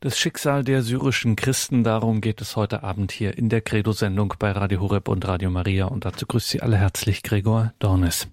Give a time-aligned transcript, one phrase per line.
[0.00, 4.52] Das Schicksal der syrischen Christen, darum geht es heute Abend hier in der Credo-Sendung bei
[4.52, 8.28] Radio Horeb und Radio Maria und dazu grüßt Sie alle herzlich Gregor Dornes.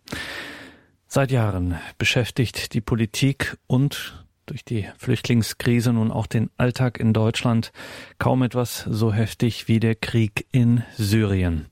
[1.07, 7.71] Seit Jahren beschäftigt die Politik und durch die Flüchtlingskrise nun auch den Alltag in Deutschland
[8.19, 11.65] kaum etwas so heftig wie der Krieg in Syrien.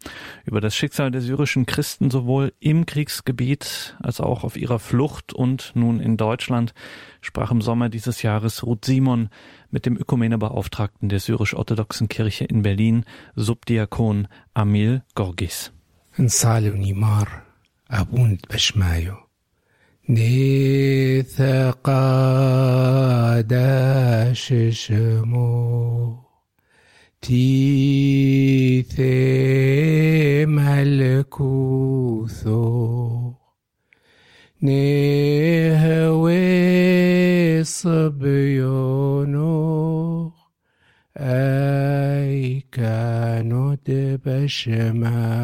[0.44, 5.72] Über das Schicksal der syrischen Christen sowohl im Kriegsgebiet als auch auf ihrer Flucht und
[5.76, 6.74] nun in Deutschland
[7.22, 9.30] sprach im Sommer dieses Jahres Ruth Simon
[9.73, 15.73] mit dem Ökumenebeauftragten der syrisch-orthodoxen Kirche in Berlin, Subdiakon Amil Gorgis.
[20.11, 21.45] نثقادش
[24.71, 26.17] شمو
[27.23, 28.87] تيثي
[30.47, 31.89] ملكوثو
[34.64, 36.44] نهوي
[37.64, 39.04] صبيونو
[41.18, 45.44] أي كانوا دبشمايو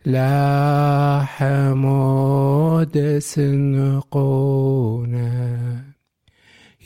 [0.05, 4.65] لا حمود سنقونا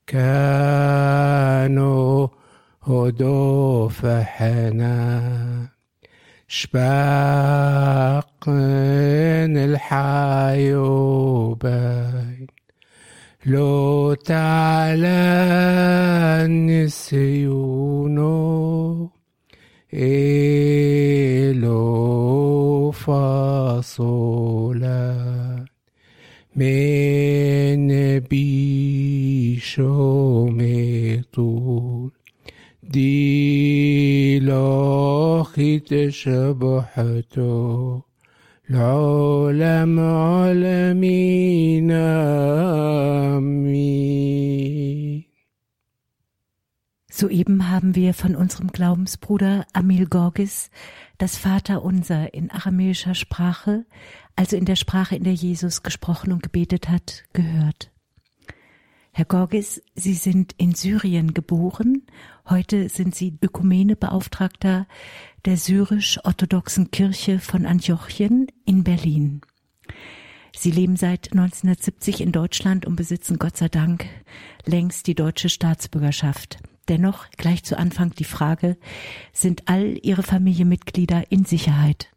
[0.07, 1.07] كانوا
[2.83, 5.09] هدو فحنا
[6.47, 6.89] شباقن
[9.69, 11.19] الحيوبين
[13.45, 14.13] لو
[16.89, 19.13] ese uno,
[19.91, 21.71] elo
[22.91, 25.65] fa sola,
[26.55, 29.97] mene بیشو
[30.57, 32.11] میتول
[32.93, 34.51] دیلاخی
[38.69, 41.91] العالم عالمين
[43.37, 43.89] آمين
[47.19, 50.71] Soeben haben wir von unserem Glaubensbruder Amil Gorgis
[51.17, 53.85] das Vaterunser in aramäischer Sprache,
[54.37, 57.91] also in der Sprache, in der Jesus gesprochen und gebetet hat, gehört.
[59.11, 62.03] Herr Gorgis, Sie sind in Syrien geboren.
[62.47, 64.87] Heute sind Sie Ökumenebeauftragter
[65.43, 69.41] der syrisch-orthodoxen Kirche von Antiochien in Berlin.
[70.55, 74.05] Sie leben seit 1970 in Deutschland und besitzen Gott sei Dank
[74.63, 76.59] längst die deutsche Staatsbürgerschaft.
[76.89, 78.77] Dennoch gleich zu Anfang die Frage,
[79.31, 82.11] sind all Ihre Familienmitglieder in Sicherheit?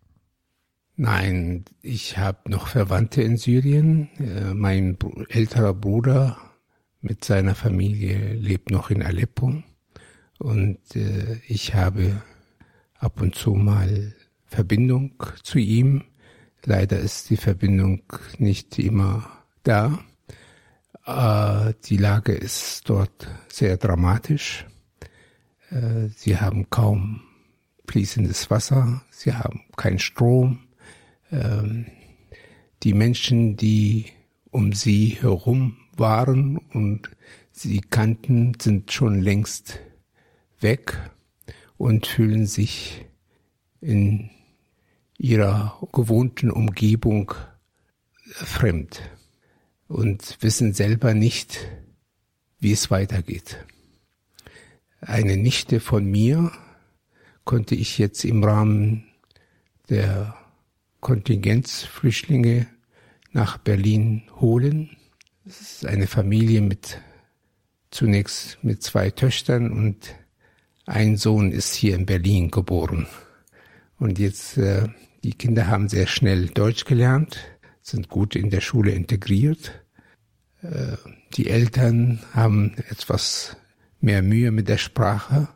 [0.97, 4.09] Nein, ich habe noch Verwandte in Syrien.
[4.19, 4.97] Äh, mein
[5.29, 6.39] älterer Bruder
[7.01, 9.63] mit seiner Familie lebt noch in Aleppo
[10.39, 12.23] und äh, ich habe
[12.95, 14.15] ab und zu mal
[14.47, 16.05] Verbindung zu ihm.
[16.65, 18.03] Leider ist die Verbindung
[18.39, 19.29] nicht immer
[19.65, 19.99] da.
[21.07, 24.67] Äh, die Lage ist dort sehr dramatisch.
[25.71, 27.23] Äh, sie haben kaum
[27.89, 30.61] fließendes Wasser, sie haben keinen Strom.
[31.31, 31.87] Ähm,
[32.83, 34.07] die Menschen, die
[34.51, 37.11] um sie herum waren und
[37.51, 39.81] sie kannten, sind schon längst
[40.61, 40.99] weg
[41.77, 43.05] und fühlen sich
[43.81, 44.31] in
[45.19, 47.35] ihrer gewohnten Umgebung
[48.25, 49.03] fremd
[49.93, 51.69] und wissen selber nicht,
[52.59, 53.59] wie es weitergeht.
[55.01, 56.51] Eine Nichte von mir
[57.45, 59.05] konnte ich jetzt im Rahmen
[59.91, 60.35] der
[61.01, 62.69] Kontingenzflüchtlinge
[63.33, 64.97] nach Berlin holen.
[65.45, 66.99] Es ist eine Familie mit
[67.91, 70.15] zunächst mit zwei Töchtern und
[70.87, 73.07] ein Sohn ist hier in Berlin geboren.
[73.99, 74.89] Und jetzt, äh,
[75.23, 77.37] die Kinder haben sehr schnell Deutsch gelernt,
[77.83, 79.82] sind gut in der Schule integriert.
[80.63, 80.97] Äh,
[81.35, 83.57] die Eltern haben etwas
[84.01, 85.49] mehr Mühe mit der Sprache,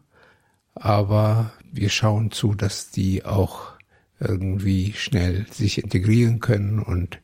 [0.75, 3.73] aber wir schauen zu, dass die auch
[4.19, 7.20] irgendwie schnell sich integrieren können und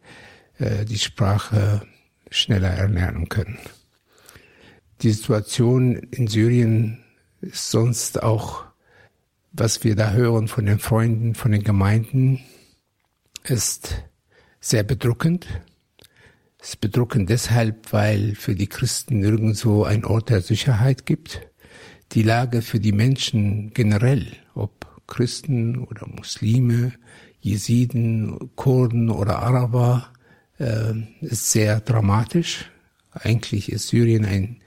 [0.59, 1.83] äh, die Sprache
[2.31, 3.59] schneller erlernen können.
[5.03, 7.03] Die Situation in Syrien
[7.41, 8.65] ist sonst auch,
[9.53, 12.41] was wir da hören von den Freunden, von den Gemeinden,
[13.45, 14.03] ist
[14.61, 15.47] sehr bedrückend.
[16.63, 21.41] Es ist bedrückend deshalb, weil für die Christen nirgendwo ein Ort der Sicherheit gibt.
[22.13, 26.93] Die Lage für die Menschen generell, ob Christen oder Muslime,
[27.41, 30.13] Jesiden, Kurden oder Araber,
[30.61, 32.71] äh, ist sehr dramatisch.
[33.11, 34.59] Eigentlich ist Syrien ein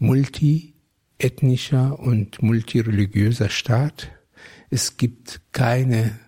[0.00, 4.10] multiethnischer und multireligiöser Staat.
[4.70, 6.18] Es gibt keine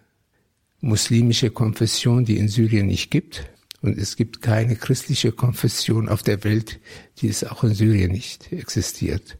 [0.80, 3.50] muslimische Konfession, die in Syrien nicht gibt.
[3.86, 6.80] Und es gibt keine christliche Konfession auf der Welt,
[7.18, 9.38] die es auch in Syrien nicht existiert.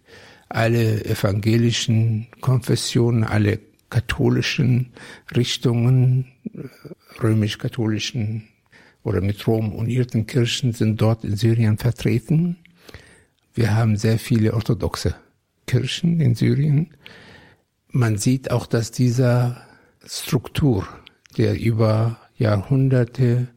[0.49, 3.59] Alle evangelischen Konfessionen, alle
[3.91, 4.93] katholischen
[5.35, 6.27] Richtungen,
[7.21, 8.47] römisch-katholischen
[9.03, 12.57] oder mit Rom unierten Kirchen sind dort in Syrien vertreten.
[13.53, 15.17] Wir haben sehr viele orthodoxe
[15.67, 16.95] Kirchen in Syrien.
[17.89, 19.67] Man sieht auch, dass dieser
[20.05, 20.87] Struktur,
[21.37, 23.49] der über Jahrhunderte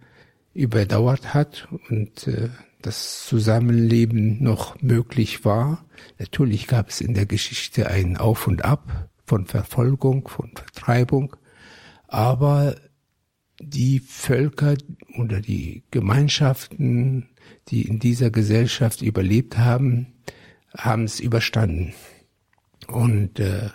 [0.60, 2.50] überdauert hat und äh,
[2.82, 5.86] das Zusammenleben noch möglich war.
[6.18, 11.36] Natürlich gab es in der Geschichte ein Auf und Ab von Verfolgung, von Vertreibung,
[12.08, 12.76] aber
[13.62, 14.76] die Völker
[15.18, 17.30] oder die Gemeinschaften,
[17.70, 20.08] die in dieser Gesellschaft überlebt haben,
[20.78, 21.94] haben es überstanden.
[22.88, 23.70] Und äh,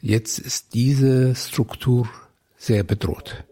[0.00, 2.08] jetzt ist diese Struktur
[2.56, 3.44] sehr bedroht.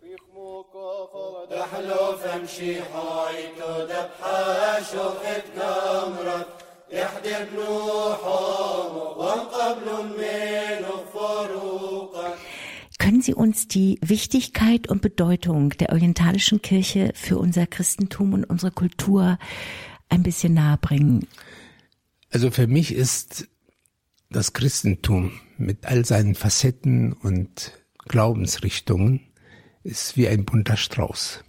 [12.98, 18.72] Können Sie uns die Wichtigkeit und Bedeutung der orientalischen Kirche für unser Christentum und unsere
[18.72, 19.38] Kultur
[20.08, 21.26] ein bisschen nahebringen?
[22.30, 23.48] Also für mich ist
[24.30, 27.72] das Christentum mit all seinen Facetten und
[28.08, 29.20] Glaubensrichtungen
[29.82, 31.44] ist wie ein bunter Strauß.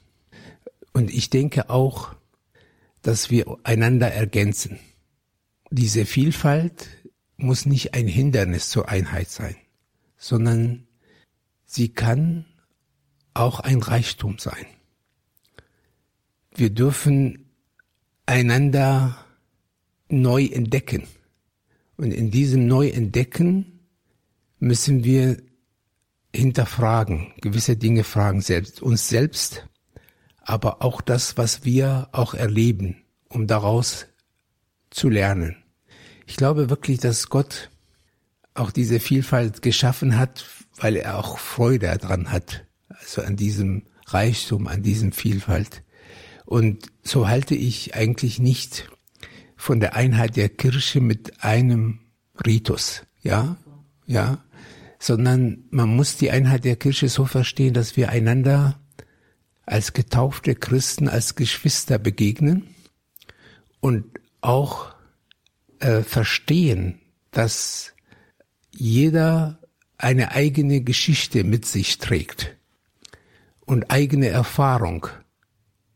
[0.98, 2.16] Und ich denke auch,
[3.04, 4.80] dass wir einander ergänzen.
[5.70, 6.88] Diese Vielfalt
[7.36, 9.56] muss nicht ein Hindernis zur Einheit sein,
[10.18, 10.88] sondern
[11.66, 12.46] sie kann
[13.36, 14.66] auch ein Reichtum sein.
[16.56, 17.52] Wir dürfen
[18.26, 19.24] einander
[20.10, 21.04] neu entdecken.
[21.96, 23.82] Und in diesem Neuentdecken
[24.58, 25.38] müssen wir
[26.36, 29.68] hinterfragen, gewisse Dinge fragen selbst, uns selbst,
[30.48, 34.08] aber auch das, was wir auch erleben, um daraus
[34.90, 35.58] zu lernen.
[36.26, 37.70] Ich glaube wirklich, dass Gott
[38.54, 40.46] auch diese Vielfalt geschaffen hat,
[40.78, 45.84] weil er auch Freude daran hat, also an diesem Reichtum, an diesem Vielfalt.
[46.46, 48.90] Und so halte ich eigentlich nicht
[49.58, 52.00] von der Einheit der Kirche mit einem
[52.46, 53.58] Ritus, ja,
[54.06, 54.46] ja,
[54.98, 58.80] sondern man muss die Einheit der Kirche so verstehen, dass wir einander
[59.68, 62.74] als getaufte Christen, als Geschwister begegnen
[63.82, 64.06] und
[64.42, 64.96] auch
[65.80, 67.00] äh, verstehen,
[67.32, 67.94] dass
[68.72, 69.60] jeder
[69.98, 72.56] eine eigene Geschichte mit sich trägt
[73.66, 75.08] und eigene Erfahrung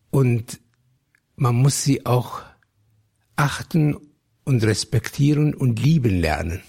[0.10, 0.60] und
[1.36, 2.42] man muss sie auch
[3.38, 3.98] achten
[4.44, 6.62] und respektieren und lieben lernen.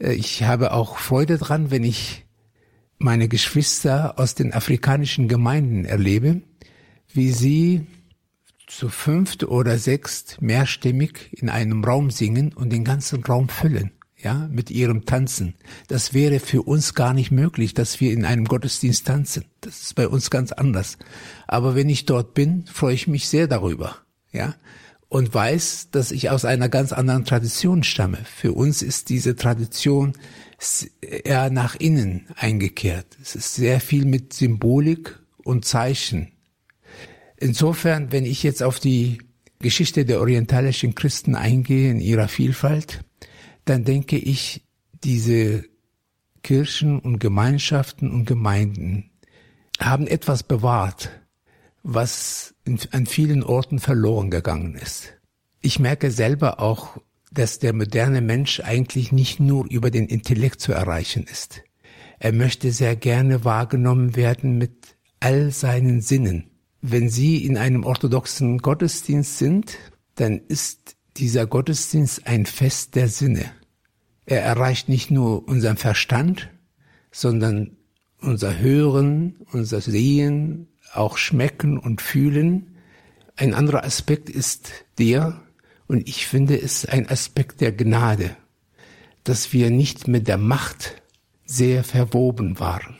[0.00, 2.25] Äh, ich habe auch Freude dran, wenn ich
[2.98, 6.42] meine Geschwister aus den afrikanischen Gemeinden erlebe,
[7.12, 7.86] wie sie
[8.66, 14.48] zu fünft oder sechst mehrstimmig in einem Raum singen und den ganzen Raum füllen, ja,
[14.50, 15.54] mit ihrem Tanzen.
[15.88, 19.44] Das wäre für uns gar nicht möglich, dass wir in einem Gottesdienst tanzen.
[19.60, 20.98] Das ist bei uns ganz anders.
[21.46, 23.98] Aber wenn ich dort bin, freue ich mich sehr darüber,
[24.32, 24.54] ja
[25.08, 28.18] und weiß, dass ich aus einer ganz anderen Tradition stamme.
[28.24, 30.14] Für uns ist diese Tradition
[31.00, 33.06] eher nach innen eingekehrt.
[33.20, 36.32] Es ist sehr viel mit Symbolik und Zeichen.
[37.36, 39.18] Insofern, wenn ich jetzt auf die
[39.58, 43.04] Geschichte der orientalischen Christen eingehe in ihrer Vielfalt,
[43.64, 44.64] dann denke ich,
[45.04, 45.64] diese
[46.42, 49.10] Kirchen und Gemeinschaften und Gemeinden
[49.78, 51.10] haben etwas bewahrt,
[51.82, 52.54] was
[52.90, 55.12] an vielen Orten verloren gegangen ist.
[55.60, 56.98] Ich merke selber auch,
[57.36, 61.62] dass der moderne Mensch eigentlich nicht nur über den Intellekt zu erreichen ist.
[62.18, 66.50] Er möchte sehr gerne wahrgenommen werden mit all seinen Sinnen.
[66.80, 69.76] Wenn Sie in einem orthodoxen Gottesdienst sind,
[70.14, 73.50] dann ist dieser Gottesdienst ein Fest der Sinne.
[74.24, 76.50] Er erreicht nicht nur unseren Verstand,
[77.12, 77.76] sondern
[78.20, 82.78] unser Hören, unser Sehen, auch schmecken und fühlen.
[83.36, 85.42] Ein anderer Aspekt ist der,
[85.88, 88.36] und ich finde es ein Aspekt der Gnade,
[89.24, 91.02] dass wir nicht mit der Macht
[91.44, 92.96] sehr verwoben waren,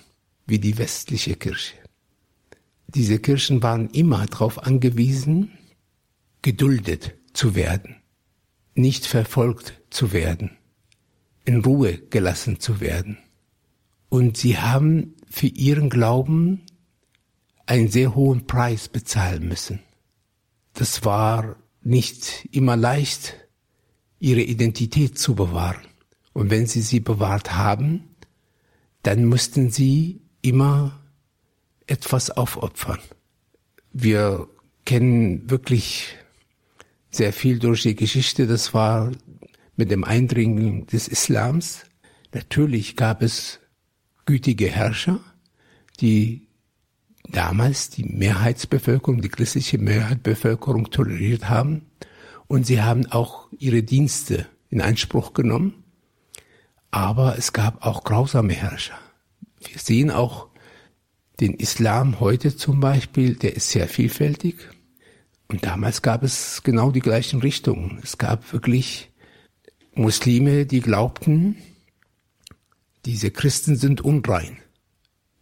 [0.46, 1.76] wie die westliche Kirche.
[2.88, 5.50] Diese Kirchen waren immer darauf angewiesen,
[6.42, 7.96] geduldet zu werden,
[8.74, 10.56] nicht verfolgt zu werden,
[11.44, 13.18] in Ruhe gelassen zu werden.
[14.08, 16.62] Und sie haben für ihren Glauben
[17.66, 19.80] einen sehr hohen Preis bezahlen müssen.
[20.74, 23.34] das war nicht immer leicht,
[24.18, 25.86] ihre Identität zu bewahren.
[26.32, 28.04] Und wenn sie sie bewahrt haben,
[29.02, 31.00] dann mussten sie immer
[31.86, 32.98] etwas aufopfern.
[33.92, 34.48] Wir
[34.84, 36.16] kennen wirklich
[37.10, 38.48] sehr viel durch die Geschichte.
[38.48, 39.12] Das war
[39.76, 41.84] mit dem Eindringen des Islams.
[42.34, 43.60] Natürlich gab es
[44.24, 45.20] gütige Herrscher,
[46.00, 46.45] die
[47.30, 51.86] damals die Mehrheitsbevölkerung, die christliche Mehrheitsbevölkerung toleriert haben.
[52.46, 55.84] Und sie haben auch ihre Dienste in Anspruch genommen.
[56.90, 58.98] Aber es gab auch grausame Herrscher.
[59.60, 60.48] Wir sehen auch
[61.40, 64.56] den Islam heute zum Beispiel, der ist sehr vielfältig.
[65.48, 68.00] Und damals gab es genau die gleichen Richtungen.
[68.02, 69.10] Es gab wirklich
[69.94, 71.56] Muslime, die glaubten,
[73.04, 74.58] diese Christen sind unrein.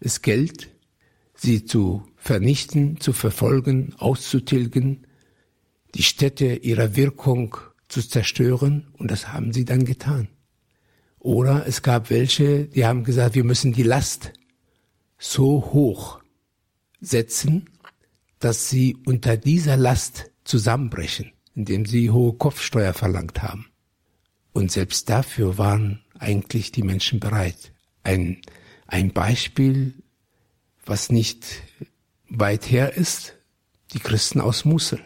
[0.01, 0.74] Es gilt,
[1.45, 5.07] sie zu vernichten, zu verfolgen, auszutilgen,
[5.95, 7.57] die Städte ihrer Wirkung
[7.89, 10.29] zu zerstören, und das haben sie dann getan.
[11.19, 14.33] Oder es gab welche, die haben gesagt, wir müssen die Last
[15.19, 16.21] so hoch
[17.01, 17.71] setzen,
[18.41, 23.67] dass sie unter dieser Last zusammenbrechen, indem sie hohe Kopfsteuer verlangt haben.
[24.53, 27.73] Und selbst dafür waren eigentlich die Menschen bereit.
[28.03, 28.43] Ein,
[28.87, 29.95] ein Beispiel,
[30.87, 31.63] was nicht
[32.29, 33.35] weit her ist,
[33.93, 35.01] die Christen aus Mussel.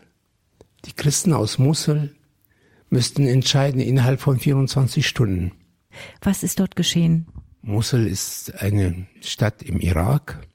[0.85, 2.15] Die Christen aus Mussel
[2.91, 5.53] müssten entscheiden innerhalb von 24 Stunden.
[6.21, 7.27] Was ist dort geschehen?
[7.61, 10.47] Mosul ist eine Stadt im Irak.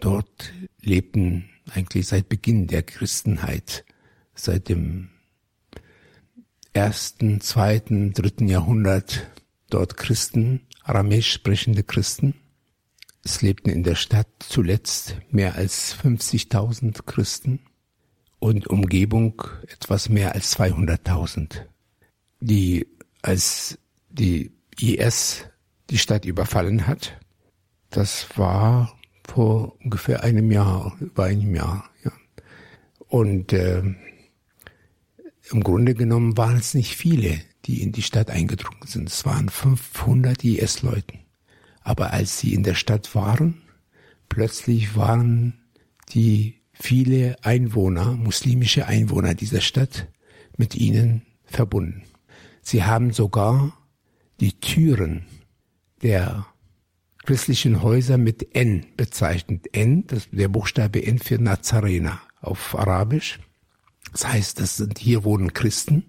[0.00, 3.84] Dort lebten eigentlich seit Beginn der Christenheit,
[4.34, 5.10] seit dem
[6.72, 9.28] ersten, zweiten, dritten Jahrhundert
[9.68, 12.34] dort Christen, aramäisch sprechende Christen.
[13.28, 17.60] Es lebten in der Stadt zuletzt mehr als 50.000 Christen
[18.38, 21.60] und Umgebung etwas mehr als 200.000.
[22.40, 22.86] Die,
[23.20, 25.44] als die IS
[25.90, 27.20] die Stadt überfallen hat,
[27.90, 31.90] das war vor ungefähr einem Jahr, über einem Jahr.
[32.04, 32.12] Ja.
[33.08, 33.82] Und äh,
[35.50, 39.10] im Grunde genommen waren es nicht viele, die in die Stadt eingedrungen sind.
[39.10, 41.27] Es waren 500 IS-Leuten.
[41.88, 43.62] Aber als sie in der Stadt waren,
[44.28, 45.54] plötzlich waren
[46.10, 50.06] die viele Einwohner, muslimische Einwohner dieser Stadt,
[50.58, 52.02] mit ihnen verbunden.
[52.60, 53.72] Sie haben sogar
[54.38, 55.24] die Türen
[56.02, 56.44] der
[57.24, 59.74] christlichen Häuser mit N bezeichnet.
[59.74, 63.40] N, das, der Buchstabe N für Nazarener auf Arabisch.
[64.12, 66.04] Das heißt, das sind, hier wohnen Christen.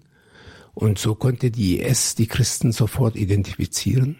[0.74, 4.18] Und so konnte die IS die Christen sofort identifizieren.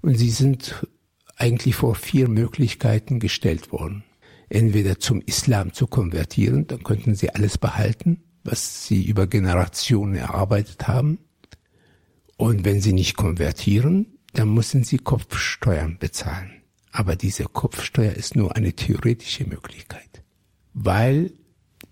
[0.00, 0.86] Und sie sind
[1.36, 4.04] eigentlich vor vier Möglichkeiten gestellt worden.
[4.48, 10.86] Entweder zum Islam zu konvertieren, dann könnten sie alles behalten, was sie über Generationen erarbeitet
[10.86, 11.18] haben.
[12.36, 16.50] Und wenn sie nicht konvertieren, dann müssen sie Kopfsteuern bezahlen.
[16.92, 20.22] Aber diese Kopfsteuer ist nur eine theoretische Möglichkeit,
[20.74, 21.32] weil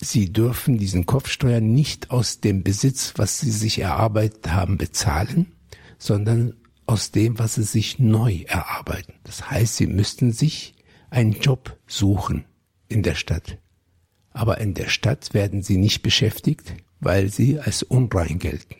[0.00, 5.52] sie dürfen diesen Kopfsteuer nicht aus dem Besitz, was sie sich erarbeitet haben, bezahlen,
[5.98, 6.54] sondern
[6.86, 9.14] aus dem, was sie sich neu erarbeiten.
[9.24, 10.74] Das heißt, sie müssten sich
[11.10, 12.44] einen Job suchen
[12.88, 13.58] in der Stadt.
[14.30, 18.76] Aber in der Stadt werden sie nicht beschäftigt, weil sie als unrein gelten.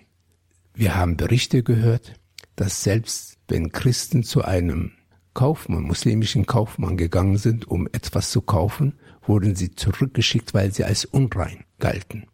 [0.74, 2.14] Wir haben Berichte gehört,
[2.56, 4.92] dass selbst wenn Christen zu einem
[5.34, 11.04] Kaufmann, muslimischen Kaufmann gegangen sind, um etwas zu kaufen, wurden sie zurückgeschickt, weil sie als
[11.04, 12.26] unrein galten.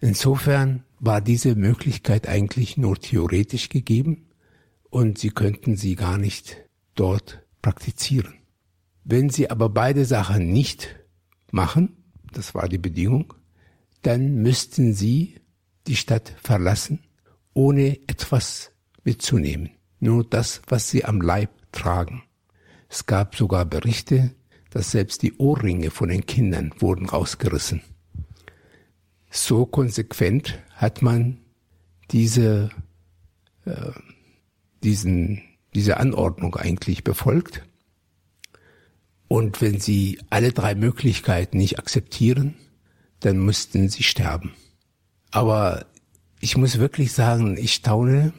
[0.00, 4.26] Insofern war diese Möglichkeit eigentlich nur theoretisch gegeben
[4.94, 6.56] und sie könnten sie gar nicht
[6.94, 8.34] dort praktizieren.
[9.02, 10.94] Wenn sie aber beide Sachen nicht
[11.50, 11.96] machen,
[12.32, 13.34] das war die Bedingung,
[14.02, 15.40] dann müssten sie
[15.88, 17.00] die Stadt verlassen,
[17.54, 18.70] ohne etwas
[19.02, 22.22] mitzunehmen nur das, was sie am Leib tragen.
[22.88, 24.30] Es gab sogar Berichte,
[24.70, 27.82] dass selbst die Ohrringe von den Kindern wurden rausgerissen.
[29.28, 31.38] So konsequent hat man
[32.12, 32.70] diese,
[33.64, 33.90] äh,
[34.84, 35.42] diesen,
[35.74, 37.62] diese Anordnung eigentlich befolgt.
[39.26, 42.54] Und wenn sie alle drei Möglichkeiten nicht akzeptieren,
[43.20, 44.52] dann müssten sie sterben.
[45.30, 45.86] Aber
[46.40, 48.32] ich muss wirklich sagen, ich staune,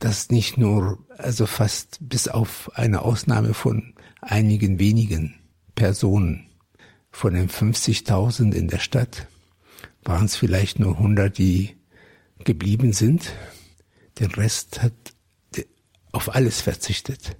[0.00, 5.34] dass nicht nur, also fast bis auf eine Ausnahme von einigen wenigen
[5.74, 6.46] Personen
[7.10, 9.26] von den 50.000 in der Stadt
[10.02, 11.76] waren es vielleicht nur 100, die
[12.44, 13.32] geblieben sind.
[14.18, 14.92] Den Rest hat
[16.12, 17.36] auf alles verzichtet,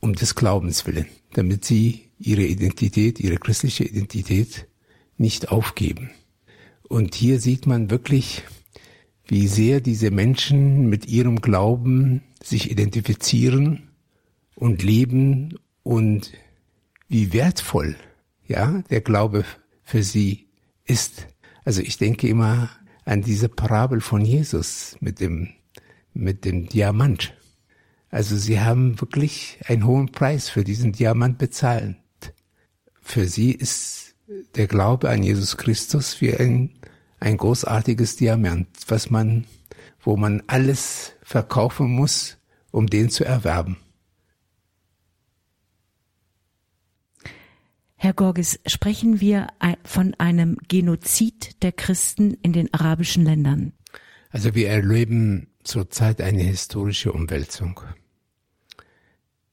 [0.00, 4.66] um des Glaubens willen, damit sie ihre Identität, ihre christliche Identität
[5.16, 6.10] nicht aufgeben.
[6.88, 8.42] Und hier sieht man wirklich,
[9.26, 13.90] wie sehr diese Menschen mit ihrem Glauben sich identifizieren
[14.54, 16.32] und leben und
[17.08, 17.96] wie wertvoll,
[18.46, 19.44] ja, der Glaube
[19.82, 20.46] für sie
[20.84, 21.26] ist.
[21.64, 22.70] Also ich denke immer
[23.04, 25.48] an diese Parabel von Jesus mit dem,
[26.14, 27.34] mit dem Diamant.
[28.16, 31.98] Also sie haben wirklich einen hohen Preis für diesen Diamant bezahlt.
[33.02, 34.14] Für sie ist
[34.54, 36.70] der Glaube an Jesus Christus wie ein,
[37.20, 39.44] ein großartiges Diamant, was man,
[40.00, 42.38] wo man alles verkaufen muss,
[42.70, 43.76] um den zu erwerben.
[47.96, 49.48] Herr Gorges, sprechen wir
[49.84, 53.74] von einem Genozid der Christen in den arabischen Ländern?
[54.30, 57.78] Also wir erleben zurzeit eine historische Umwälzung.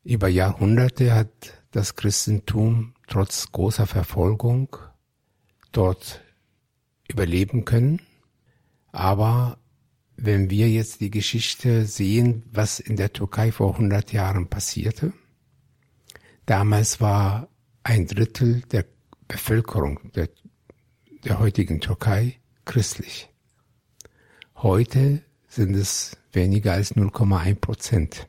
[0.04, 4.76] Über Jahrhunderte hat das Christentum trotz großer Verfolgung
[5.72, 6.22] dort
[7.08, 8.02] überleben können.
[8.92, 9.60] Aber
[10.18, 15.14] wenn wir jetzt die Geschichte sehen, was in der Türkei vor 100 Jahren passierte,
[16.46, 17.48] damals war
[17.84, 18.86] ein Drittel der
[19.30, 20.30] Bevölkerung der,
[21.24, 23.30] der heutigen Türkei christlich.
[24.56, 28.28] Heute sind es weniger als 0,1 Prozent.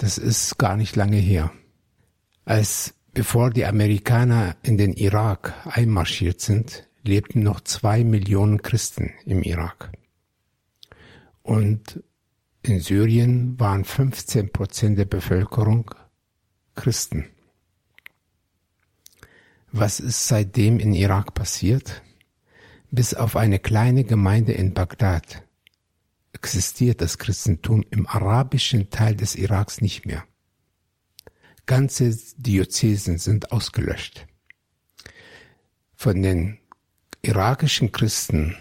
[0.00, 1.52] Das ist gar nicht lange her.
[2.46, 9.42] Als bevor die Amerikaner in den Irak einmarschiert sind, lebten noch zwei Millionen Christen im
[9.42, 9.92] Irak.
[11.42, 12.02] Und
[12.62, 15.94] in Syrien waren 15 Prozent der Bevölkerung
[16.74, 17.26] Christen.
[19.70, 22.02] Was ist seitdem in Irak passiert?
[22.90, 25.42] Bis auf eine kleine Gemeinde in Bagdad
[26.42, 30.24] existiert das Christentum im arabischen Teil des Iraks nicht mehr.
[31.66, 34.26] Ganze Diözesen sind ausgelöscht.
[35.94, 36.56] Von den
[37.20, 38.56] irakischen Christen,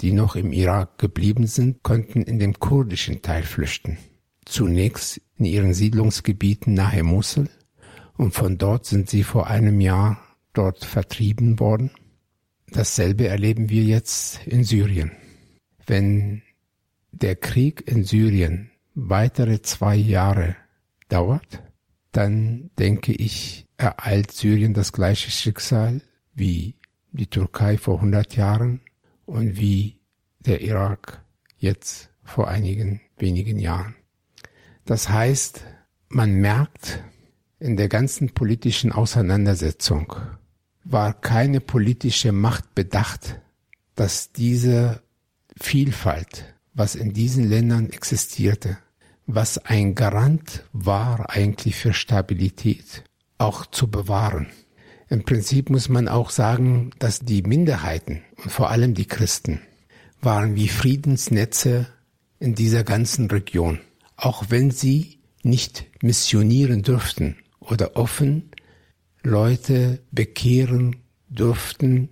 [0.00, 3.98] die noch im Irak geblieben sind, konnten in den kurdischen Teil flüchten.
[4.44, 7.48] Zunächst in ihren Siedlungsgebieten nahe Mosul
[8.16, 11.90] und von dort sind sie vor einem Jahr dort vertrieben worden.
[12.68, 15.10] Dasselbe erleben wir jetzt in Syrien.
[15.84, 16.43] Wenn
[17.20, 20.56] der Krieg in Syrien weitere zwei Jahre
[21.08, 21.62] dauert,
[22.12, 26.00] dann denke ich, ereilt Syrien das gleiche Schicksal
[26.34, 26.76] wie
[27.12, 28.80] die Türkei vor 100 Jahren
[29.26, 30.00] und wie
[30.40, 31.24] der Irak
[31.56, 33.94] jetzt vor einigen wenigen Jahren.
[34.84, 35.64] Das heißt,
[36.08, 37.02] man merkt
[37.58, 40.14] in der ganzen politischen Auseinandersetzung,
[40.84, 43.40] war keine politische Macht bedacht,
[43.94, 45.02] dass diese
[45.56, 48.78] Vielfalt, was in diesen Ländern existierte,
[49.26, 53.04] was ein Garant war eigentlich für Stabilität,
[53.38, 54.48] auch zu bewahren.
[55.08, 59.60] Im Prinzip muss man auch sagen, dass die Minderheiten und vor allem die Christen
[60.20, 61.86] waren wie Friedensnetze
[62.40, 63.80] in dieser ganzen Region,
[64.16, 68.50] auch wenn sie nicht missionieren dürften oder offen
[69.22, 70.96] Leute bekehren
[71.28, 72.08] durften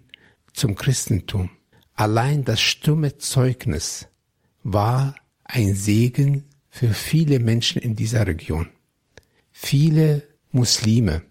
[0.52, 1.50] zum Christentum.
[1.94, 4.08] Allein das stumme Zeugnis
[4.62, 8.68] war ein Segen für viele Menschen in dieser Region.
[9.50, 11.22] Viele Muslime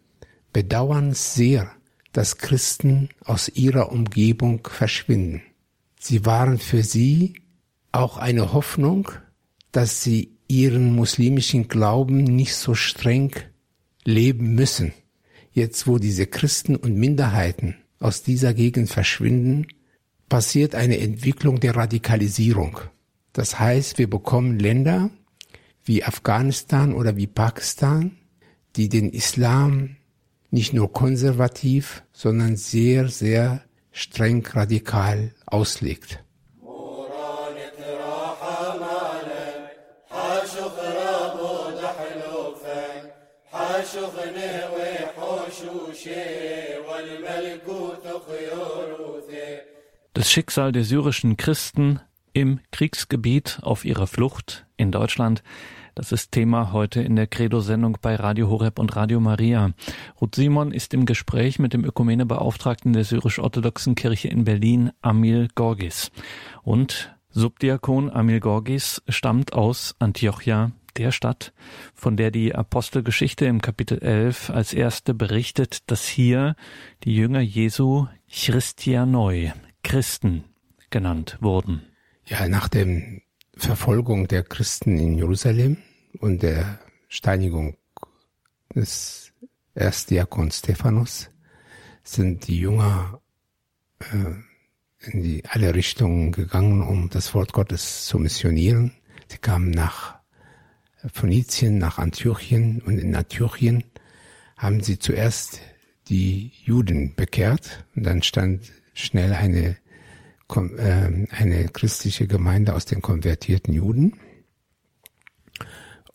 [0.54, 1.72] bedauern sehr,
[2.14, 5.42] dass Christen aus ihrer Umgebung verschwinden.
[6.00, 7.36] Sie waren für sie
[7.92, 9.10] auch eine Hoffnung,
[9.72, 13.32] dass sie ihren muslimischen Glauben nicht so streng
[14.04, 14.94] leben müssen.
[15.54, 19.68] Jetzt, wo diese Christen und Minderheiten aus dieser Gegend verschwinden,
[20.28, 22.80] passiert eine Entwicklung der Radikalisierung.
[23.34, 25.10] Das heißt, wir bekommen Länder
[25.84, 28.18] wie Afghanistan oder wie Pakistan,
[28.76, 29.96] die den Islam
[30.50, 36.24] nicht nur konservativ, sondern sehr, sehr streng radikal auslegt.
[50.14, 52.00] Das Schicksal der syrischen Christen
[52.34, 55.44] im Kriegsgebiet auf ihrer Flucht in Deutschland,
[55.94, 59.72] das ist Thema heute in der Credo-Sendung bei Radio Horeb und Radio Maria.
[60.22, 66.12] Ruth Simon ist im Gespräch mit dem Ökumenebeauftragten der syrisch-orthodoxen Kirche in Berlin, Amil Gorgis.
[66.64, 71.54] Und Subdiakon Amil Gorgis stammt aus Antiochia der Stadt,
[71.94, 76.56] von der die Apostelgeschichte im Kapitel 11 als erste berichtet, dass hier
[77.04, 79.52] die Jünger Jesu Christianoi,
[79.84, 80.46] Christen
[80.90, 81.91] genannt wurden.
[82.32, 82.88] Ja, nach der
[83.58, 85.76] Verfolgung der Christen in Jerusalem
[86.20, 87.76] und der Steinigung
[88.74, 89.34] des
[89.76, 91.30] Erstdiakons Stephanus
[92.06, 93.20] sind die Jünger
[94.00, 98.94] äh, in die alle Richtungen gegangen, um das Wort Gottes zu missionieren.
[99.28, 100.18] Sie kamen nach
[101.14, 103.84] Phönizien, nach Antiochien und in Antiochien
[104.56, 105.60] haben sie zuerst
[106.08, 109.76] die Juden bekehrt und dann stand schnell eine,
[110.58, 114.18] eine christliche Gemeinde aus den konvertierten Juden.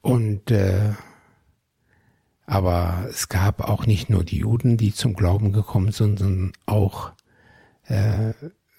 [0.01, 0.92] Und äh,
[2.46, 7.11] aber es gab auch nicht nur die Juden, die zum Glauben gekommen sind, sondern auch
[7.88, 8.33] äh,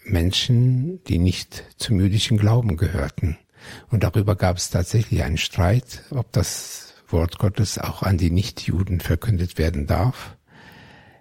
[0.06, 3.38] Menschen, die nicht zum jüdischen Glauben gehörten.
[3.90, 9.02] Und darüber gab es tatsächlich einen Streit, ob das Wort Gottes auch an die Nichtjuden
[9.02, 10.37] verkündet werden darf.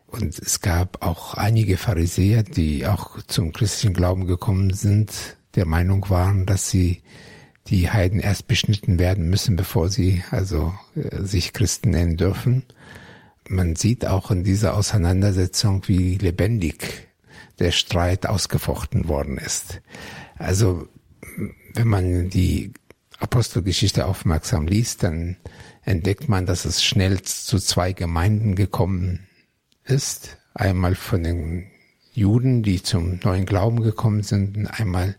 [0.07, 6.09] Und es gab auch einige Pharisäer, die auch zum christlichen Glauben gekommen sind, der Meinung
[6.11, 7.03] waren, dass sie
[7.69, 12.65] die Heiden erst beschnitten werden müssen, bevor sie also äh, sich Christen nennen dürfen.
[13.49, 17.09] Man sieht auch in dieser Auseinandersetzung, wie lebendig
[17.59, 19.81] der Streit ausgefochten worden ist.
[20.37, 20.89] Also
[21.75, 22.73] wenn man die
[23.19, 25.37] Apostelgeschichte aufmerksam liest, dann
[25.83, 29.26] entdeckt man, dass es schnell zu zwei Gemeinden gekommen
[29.87, 30.37] ist.
[30.55, 31.71] Einmal von den
[32.13, 35.17] Juden, die zum neuen Glauben gekommen sind, und einmal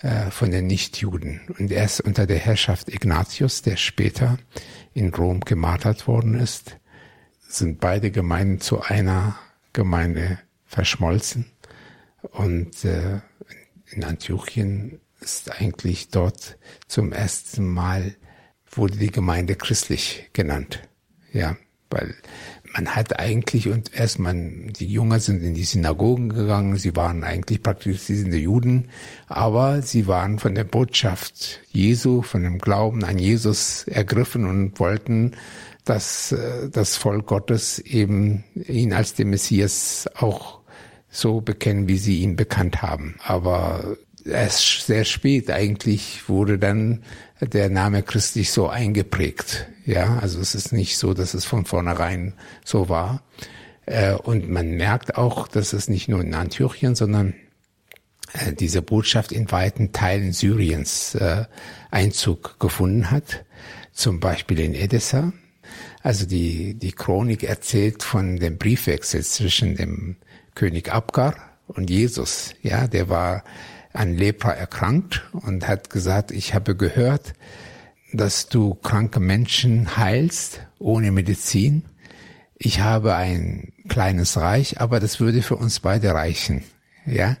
[0.00, 1.40] äh, von den Nichtjuden.
[1.58, 4.38] Und erst unter der Herrschaft Ignatius, der später
[4.94, 6.78] in Rom gemartert worden ist,
[7.40, 9.38] sind beide Gemeinden zu einer
[9.72, 11.46] Gemeinde verschmolzen.
[12.32, 13.20] Und äh,
[13.90, 18.14] in Antiochien ist eigentlich dort zum ersten Mal
[18.70, 20.80] wurde die Gemeinde christlich genannt.
[21.32, 21.56] Ja,
[21.90, 22.14] weil
[22.74, 27.22] man hat eigentlich und erst man, die Jünger sind in die Synagogen gegangen, sie waren
[27.22, 28.88] eigentlich praktizierende Juden,
[29.28, 35.32] aber sie waren von der Botschaft Jesu, von dem Glauben an Jesus ergriffen und wollten,
[35.84, 40.60] dass äh, das Volk Gottes eben ihn als den Messias auch
[41.08, 43.14] so bekennen, wie sie ihn bekannt haben.
[43.22, 47.04] Aber erst sehr spät eigentlich wurde dann
[47.46, 49.66] der Name christlich so eingeprägt.
[49.86, 53.22] Ja, also es ist nicht so, dass es von vornherein so war.
[53.86, 57.34] Äh, und man merkt auch, dass es nicht nur in Antiochien, sondern
[58.32, 61.44] äh, diese Botschaft in weiten Teilen Syriens äh,
[61.90, 63.44] Einzug gefunden hat.
[63.92, 65.32] Zum Beispiel in Edessa.
[66.02, 70.16] Also die, die Chronik erzählt von dem Briefwechsel zwischen dem
[70.54, 72.54] König Abgar und Jesus.
[72.62, 73.44] Ja, der war
[73.94, 77.34] an Lepra erkrankt und hat gesagt, ich habe gehört,
[78.12, 81.84] dass du kranke Menschen heilst ohne Medizin.
[82.56, 86.64] Ich habe ein kleines Reich, aber das würde für uns beide reichen.
[87.06, 87.36] Ja,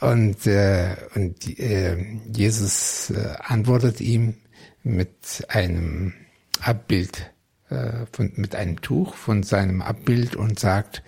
[0.00, 1.96] und, äh, und äh,
[2.32, 4.34] Jesus äh, antwortet ihm
[4.82, 6.12] mit einem
[6.60, 7.30] Abbild,
[7.70, 11.02] äh, von, mit einem Tuch von seinem Abbild und sagt,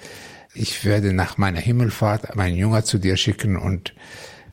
[0.55, 3.95] ich werde nach meiner Himmelfahrt meinen Jünger zu dir schicken und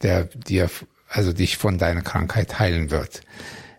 [0.01, 0.69] der dir,
[1.10, 3.21] also dich von deiner Krankheit heilen wird.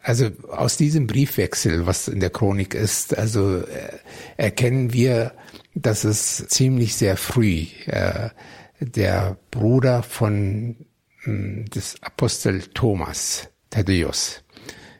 [0.02, 3.98] Also aus diesem Briefwechsel, was in der Chronik ist, also äh,
[4.36, 5.32] erkennen wir,
[5.74, 8.30] dass es ziemlich sehr früh äh,
[8.78, 10.76] der Bruder von
[11.22, 14.44] hm, des Apostel Thomas, Thaddeus,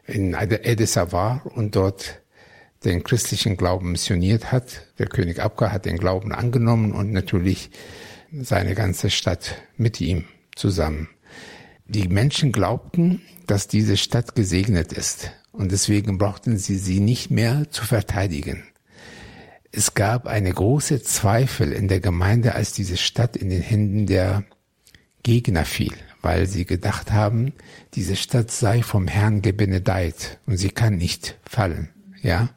[0.09, 2.20] in Edessa war und dort
[2.85, 4.83] den christlichen Glauben missioniert hat.
[4.98, 7.70] Der König Abgar hat den Glauben angenommen und natürlich
[8.33, 10.24] seine ganze Stadt mit ihm
[10.57, 11.09] zusammen.
[11.87, 17.71] Die Menschen glaubten, dass diese Stadt gesegnet ist und deswegen brauchten sie sie nicht mehr
[17.71, 18.64] zu verteidigen.
[19.71, 24.45] Es gab eine große Zweifel in der Gemeinde, als diese Stadt in den Händen der
[25.23, 25.92] Gegner fiel,
[26.23, 27.53] weil sie gedacht haben,
[27.95, 31.90] diese Stadt sei vom Herrn gebenedeit und sie kann nicht fallen.
[32.23, 32.49] Ja,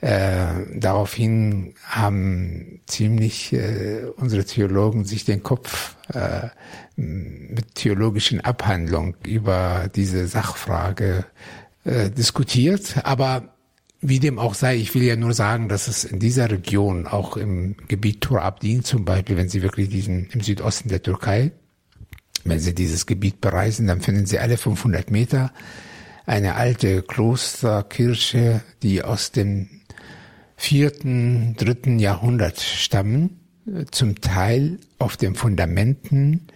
[0.00, 6.48] äh, daraufhin haben ziemlich äh, unsere Theologen sich den Kopf äh,
[6.96, 11.24] mit theologischen Abhandlungen über diese Sachfrage
[11.84, 12.96] äh, diskutiert.
[13.04, 13.54] Aber
[14.00, 17.36] wie dem auch sei, ich will ja nur sagen, dass es in dieser Region, auch
[17.36, 21.52] im Gebiet Tur Abdin zum Beispiel, wenn Sie wirklich diesen im Südosten der Türkei,
[22.44, 25.52] wenn Sie dieses Gebiet bereisen, dann finden Sie alle 500 Meter
[26.26, 29.68] eine alte Klosterkirche, die aus dem
[30.56, 33.40] vierten, dritten Jahrhundert stammen,
[33.90, 36.46] zum Teil auf den Fundamenten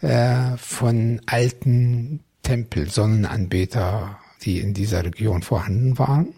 [0.00, 6.34] äh, von alten Tempel, Sonnenanbeter, die in dieser Region vorhanden waren.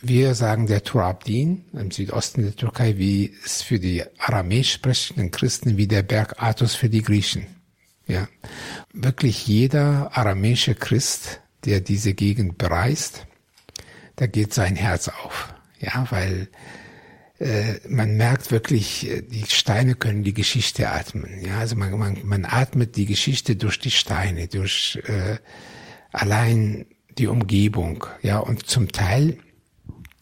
[0.00, 5.76] Wir sagen der Turabdin im Südosten der Türkei, wie es für die aramäisch sprechenden Christen
[5.76, 7.46] wie der Berg Athos für die Griechen.
[8.06, 8.28] Ja,
[8.92, 13.26] wirklich jeder aramäische Christ, der diese Gegend bereist,
[14.16, 15.53] da geht sein Herz auf.
[15.84, 16.48] Ja, weil
[17.38, 21.44] äh, man merkt wirklich, äh, die Steine können die Geschichte atmen.
[21.44, 25.36] Ja, also man, man, man atmet die Geschichte durch die Steine, durch äh,
[26.12, 26.86] allein
[27.18, 28.06] die Umgebung.
[28.22, 29.38] Ja, und zum Teil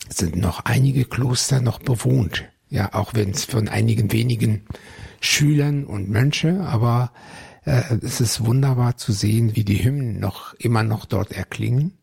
[0.09, 2.45] sind noch einige Kloster noch bewohnt.
[2.69, 4.65] Ja, auch wenn es von einigen wenigen
[5.21, 7.13] Schülern und Mönche, aber
[7.65, 11.99] äh, es ist wunderbar zu sehen, wie die Hymnen noch immer noch dort erklingen.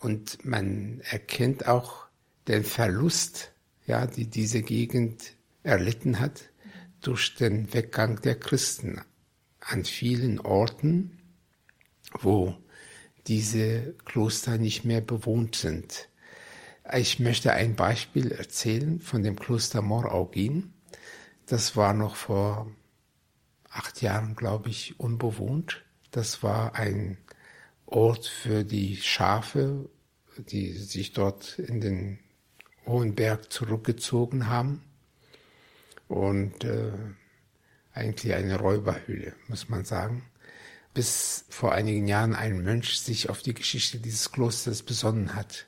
[0.00, 2.01] Und man erkennt auch
[2.48, 3.52] den Verlust,
[3.86, 6.50] ja, die diese Gegend erlitten hat
[7.00, 9.00] durch den Weggang der Christen
[9.60, 11.18] an vielen Orten,
[12.20, 12.56] wo
[13.26, 16.08] diese Kloster nicht mehr bewohnt sind.
[16.92, 20.72] Ich möchte ein Beispiel erzählen von dem Kloster Moraugin.
[21.46, 22.70] Das war noch vor
[23.70, 25.84] acht Jahren, glaube ich, unbewohnt.
[26.10, 27.18] Das war ein
[27.86, 29.88] Ort für die Schafe,
[30.36, 32.18] die sich dort in den
[32.86, 34.82] hohen Berg zurückgezogen haben.
[36.08, 36.92] Und äh,
[37.94, 40.24] eigentlich eine Räuberhöhle, muss man sagen.
[40.94, 45.66] Bis vor einigen Jahren ein Mönch sich auf die Geschichte dieses Klosters besonnen hat.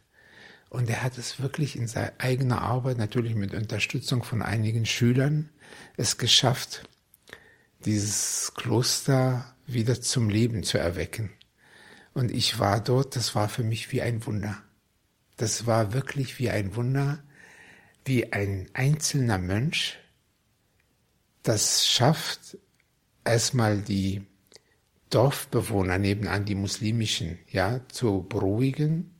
[0.68, 5.50] Und er hat es wirklich in seiner eigenen Arbeit, natürlich mit Unterstützung von einigen Schülern,
[5.96, 6.88] es geschafft,
[7.85, 11.31] dieses Kloster wieder zum Leben zu erwecken.
[12.12, 14.63] Und ich war dort, das war für mich wie ein Wunder.
[15.37, 17.23] Das war wirklich wie ein Wunder,
[18.05, 19.99] wie ein einzelner Mönch
[21.42, 22.59] das schafft,
[23.25, 24.27] erstmal die
[25.11, 29.14] Dorfbewohner nebenan, die muslimischen, ja, zu beruhigen,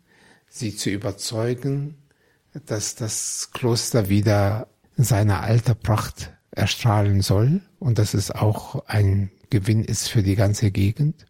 [0.48, 2.03] sie zu überzeugen,
[2.66, 9.85] dass das Kloster wieder seine alte Pracht erstrahlen soll und dass es auch ein Gewinn
[9.85, 11.27] ist für die ganze Gegend.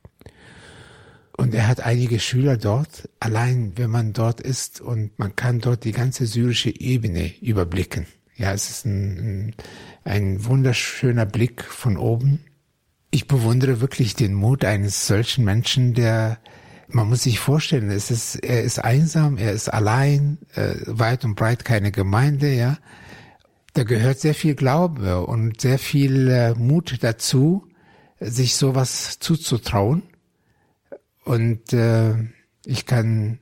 [1.36, 3.08] Und er hat einige Schüler dort.
[3.20, 8.06] Allein wenn man dort ist und man kann dort die ganze syrische Ebene überblicken.
[8.36, 9.54] Ja, es ist ein,
[10.04, 12.44] ein wunderschöner Blick von oben.
[13.10, 16.38] Ich bewundere wirklich den Mut eines solchen Menschen, der
[16.88, 21.34] man muss sich vorstellen, es ist, er ist einsam, er ist allein, äh, weit und
[21.34, 22.78] breit keine Gemeinde, ja.
[23.72, 27.66] Da gehört sehr viel Glaube und sehr viel äh, Mut dazu,
[28.20, 30.02] sich sowas zuzutrauen.
[31.24, 32.14] Und äh,
[32.64, 33.38] ich kann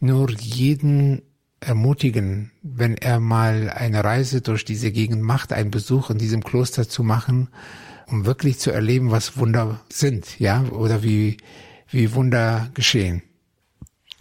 [0.00, 1.22] nur jeden
[1.60, 6.88] ermutigen, wenn er mal eine Reise durch diese Gegend macht, einen Besuch in diesem Kloster
[6.88, 7.48] zu machen,
[8.06, 11.38] um wirklich zu erleben, was Wunder sind, ja, oder wie
[11.88, 13.22] wie Wunder geschehen.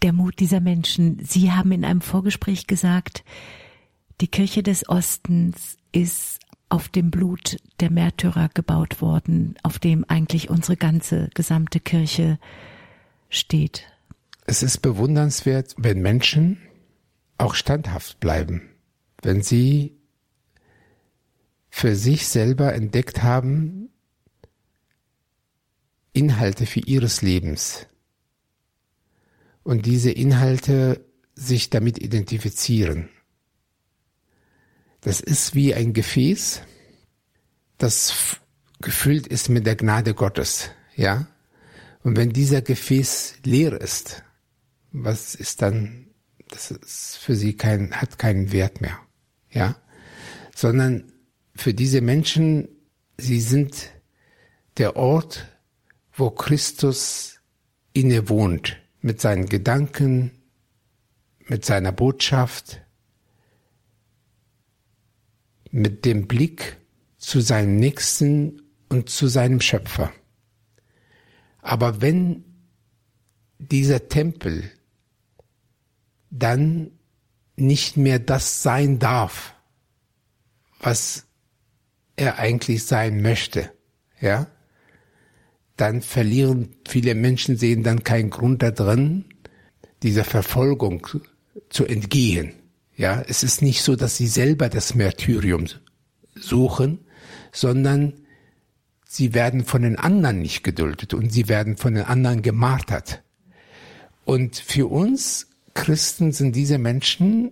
[0.01, 1.19] Der Mut dieser Menschen.
[1.25, 3.23] Sie haben in einem Vorgespräch gesagt,
[4.21, 6.39] die Kirche des Ostens ist
[6.69, 12.39] auf dem Blut der Märtyrer gebaut worden, auf dem eigentlich unsere ganze gesamte Kirche
[13.33, 13.87] steht.
[14.45, 16.61] Es ist bewundernswert, wenn Menschen
[17.37, 18.69] auch standhaft bleiben,
[19.21, 19.97] wenn sie
[21.69, 23.89] für sich selber entdeckt haben,
[26.13, 27.87] Inhalte für ihres Lebens
[29.63, 33.09] und diese Inhalte sich damit identifizieren.
[35.01, 36.61] Das ist wie ein Gefäß,
[37.79, 38.37] das
[38.79, 41.27] gefüllt ist mit der Gnade Gottes, ja?
[42.03, 44.23] Und wenn dieser Gefäß leer ist,
[44.91, 46.07] was ist dann,
[46.49, 48.99] das ist für sie kein, hat keinen Wert mehr,
[49.49, 49.75] ja?
[50.55, 51.11] Sondern
[51.55, 52.67] für diese Menschen,
[53.17, 53.89] sie sind
[54.77, 55.47] der Ort,
[56.13, 57.39] wo Christus
[57.93, 60.31] inne wohnt, mit seinen Gedanken,
[61.47, 62.81] mit seiner Botschaft,
[65.71, 66.77] mit dem Blick
[67.17, 70.13] zu seinem Nächsten und zu seinem Schöpfer.
[71.63, 72.43] Aber wenn
[73.57, 74.69] dieser Tempel
[76.29, 76.91] dann
[77.55, 79.55] nicht mehr das sein darf,
[80.79, 81.25] was
[82.17, 83.71] er eigentlich sein möchte,
[84.19, 84.47] ja,
[85.77, 89.25] dann verlieren viele Menschen sehen dann keinen Grund da drin,
[90.03, 91.07] dieser Verfolgung
[91.69, 92.53] zu entgehen.
[92.95, 95.65] Ja, es ist nicht so, dass sie selber das Märtyrium
[96.35, 96.99] suchen,
[97.51, 98.22] sondern
[99.13, 103.21] sie werden von den anderen nicht geduldet und sie werden von den anderen gemartert.
[104.25, 107.51] Und für uns Christen sind diese Menschen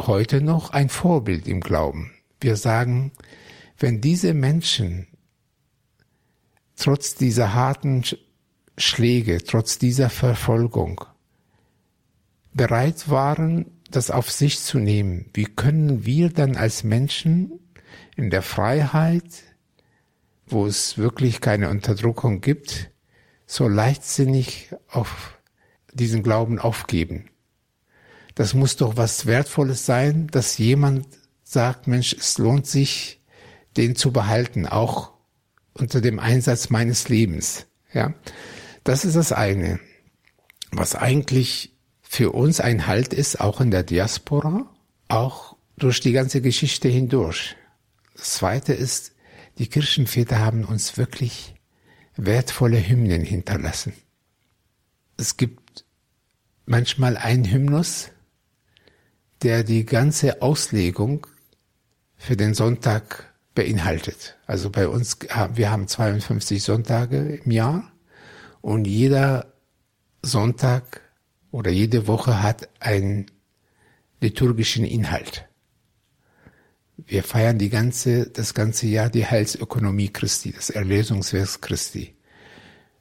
[0.00, 2.10] heute noch ein Vorbild im Glauben.
[2.40, 3.12] Wir sagen,
[3.78, 5.06] wenn diese Menschen
[6.76, 8.02] trotz dieser harten
[8.76, 11.04] Schläge, trotz dieser Verfolgung
[12.54, 17.52] bereit waren, das auf sich zu nehmen, wie können wir dann als Menschen
[18.16, 19.49] in der Freiheit,
[20.52, 22.90] wo es wirklich keine Unterdrückung gibt,
[23.46, 25.38] so leichtsinnig auf
[25.92, 27.30] diesen Glauben aufgeben?
[28.34, 31.06] Das muss doch was Wertvolles sein, dass jemand
[31.42, 33.20] sagt, Mensch, es lohnt sich,
[33.76, 35.12] den zu behalten, auch
[35.72, 37.66] unter dem Einsatz meines Lebens.
[37.92, 38.14] Ja,
[38.84, 39.80] das ist das eine.
[40.72, 44.66] Was eigentlich für uns ein Halt ist, auch in der Diaspora,
[45.08, 47.56] auch durch die ganze Geschichte hindurch.
[48.16, 49.12] Das zweite ist,
[49.60, 51.54] die Kirchenväter haben uns wirklich
[52.16, 53.92] wertvolle Hymnen hinterlassen.
[55.18, 55.84] Es gibt
[56.64, 58.08] manchmal einen Hymnus,
[59.42, 61.26] der die ganze Auslegung
[62.16, 64.38] für den Sonntag beinhaltet.
[64.46, 67.92] Also bei uns, wir haben 52 Sonntage im Jahr
[68.62, 69.52] und jeder
[70.22, 71.02] Sonntag
[71.50, 73.26] oder jede Woche hat einen
[74.22, 75.49] liturgischen Inhalt.
[77.10, 82.14] Wir feiern die ganze, das ganze Jahr die Heilsökonomie Christi, das Erlösungswerk Christi.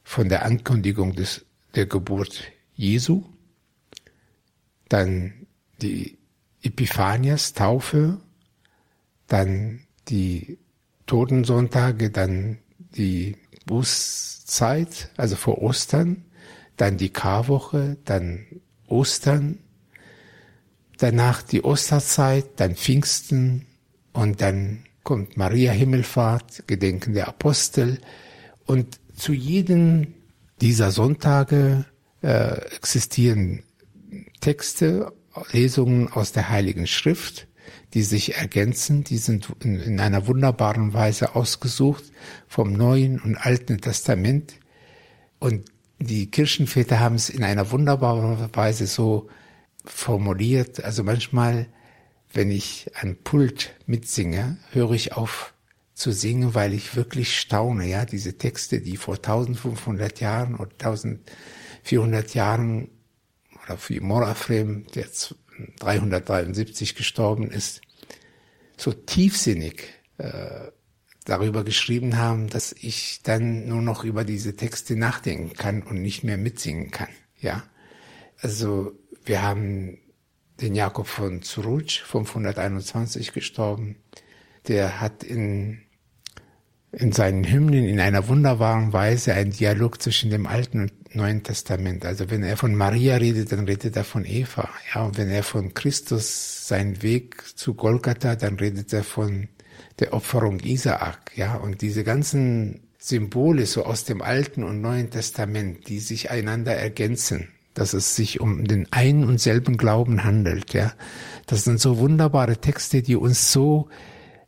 [0.04, 1.46] Von der Ankündigung des,
[1.76, 2.42] der Geburt
[2.74, 3.24] Jesu,
[4.88, 5.46] dann
[5.84, 6.18] die
[6.64, 8.20] Epiphanias, Taufe,
[9.28, 10.58] dann die
[11.06, 16.26] Totensonntage, dann die Bußzeit, also vor Ostern,
[16.78, 18.48] dann die Karwoche, dann
[18.88, 19.60] Ostern,
[20.98, 23.68] danach die Osterzeit, dann Pfingsten
[24.14, 28.00] und dann kommt Maria Himmelfahrt, Gedenken der Apostel.
[28.66, 30.14] Und zu jedem
[30.62, 31.86] dieser Sonntage
[32.22, 33.64] äh, existieren
[34.42, 35.12] Texte,
[35.52, 37.48] Lesungen aus der Heiligen Schrift,
[37.94, 42.04] die sich ergänzen, die sind in, in einer wunderbaren Weise ausgesucht
[42.48, 44.56] vom Neuen und Alten Testament.
[45.40, 45.66] Und
[46.00, 49.30] die Kirchenväter haben es in einer wunderbaren Weise so
[49.86, 50.84] formuliert.
[50.84, 51.68] Also manchmal,
[52.34, 55.54] wenn ich ein Pult mitsinge, höre ich auf
[55.94, 57.88] zu singen, weil ich wirklich staune.
[57.88, 62.90] Ja, diese Texte, die vor 1500 Jahren oder 1400 Jahren
[63.64, 65.08] oder wie Morafrem, der
[65.80, 67.82] 373 gestorben ist,
[68.78, 69.84] so tiefsinnig
[70.18, 70.72] äh,
[71.26, 76.24] darüber geschrieben haben, dass ich dann nur noch über diese Texte nachdenken kann und nicht
[76.24, 77.10] mehr mitsingen kann.
[77.40, 77.64] Ja,
[78.38, 78.94] also
[79.26, 80.00] wir haben
[80.62, 83.98] den Jakob von Zurutsch, 521 gestorben.
[84.68, 85.82] Der hat in,
[86.92, 92.06] in seinen Hymnen in einer wunderbaren Weise einen Dialog zwischen dem Alten und Neuen Testament.
[92.06, 94.70] Also wenn er von Maria redet, dann redet er von Eva.
[94.94, 99.48] Ja, und wenn er von Christus seinen Weg zu Golgatha, dann redet er von
[100.00, 105.88] der Opferung Isaak, ja, und diese ganzen Symbole so aus dem Alten und Neuen Testament,
[105.88, 110.94] die sich einander ergänzen, dass es sich um den einen und selben Glauben handelt, ja.
[111.46, 113.90] Das sind so wunderbare Texte, die uns so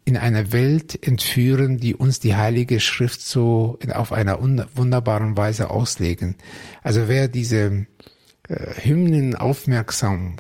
[0.05, 5.69] in einer Welt entführen, die uns die Heilige Schrift so in, auf einer wunderbaren Weise
[5.69, 6.35] auslegen.
[6.81, 7.87] Also wer diese
[8.47, 10.37] äh, Hymnen aufmerksam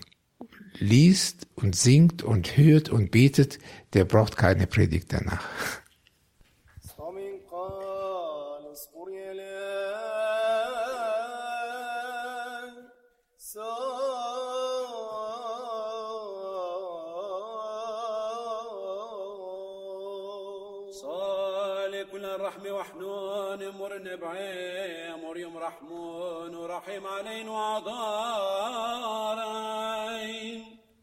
[0.77, 3.59] liest und singt und hört und betet,
[3.93, 5.43] der braucht keine Predigt danach.
[22.80, 29.16] رحمي وحنون مرن بعين مريم رحمون ورحيم علينا وعضارين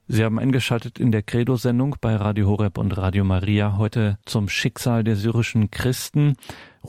[0.10, 5.04] Sie haben eingeschaltet in der Credo-Sendung bei Radio Horeb und Radio Maria heute zum Schicksal
[5.04, 6.36] der syrischen Christen.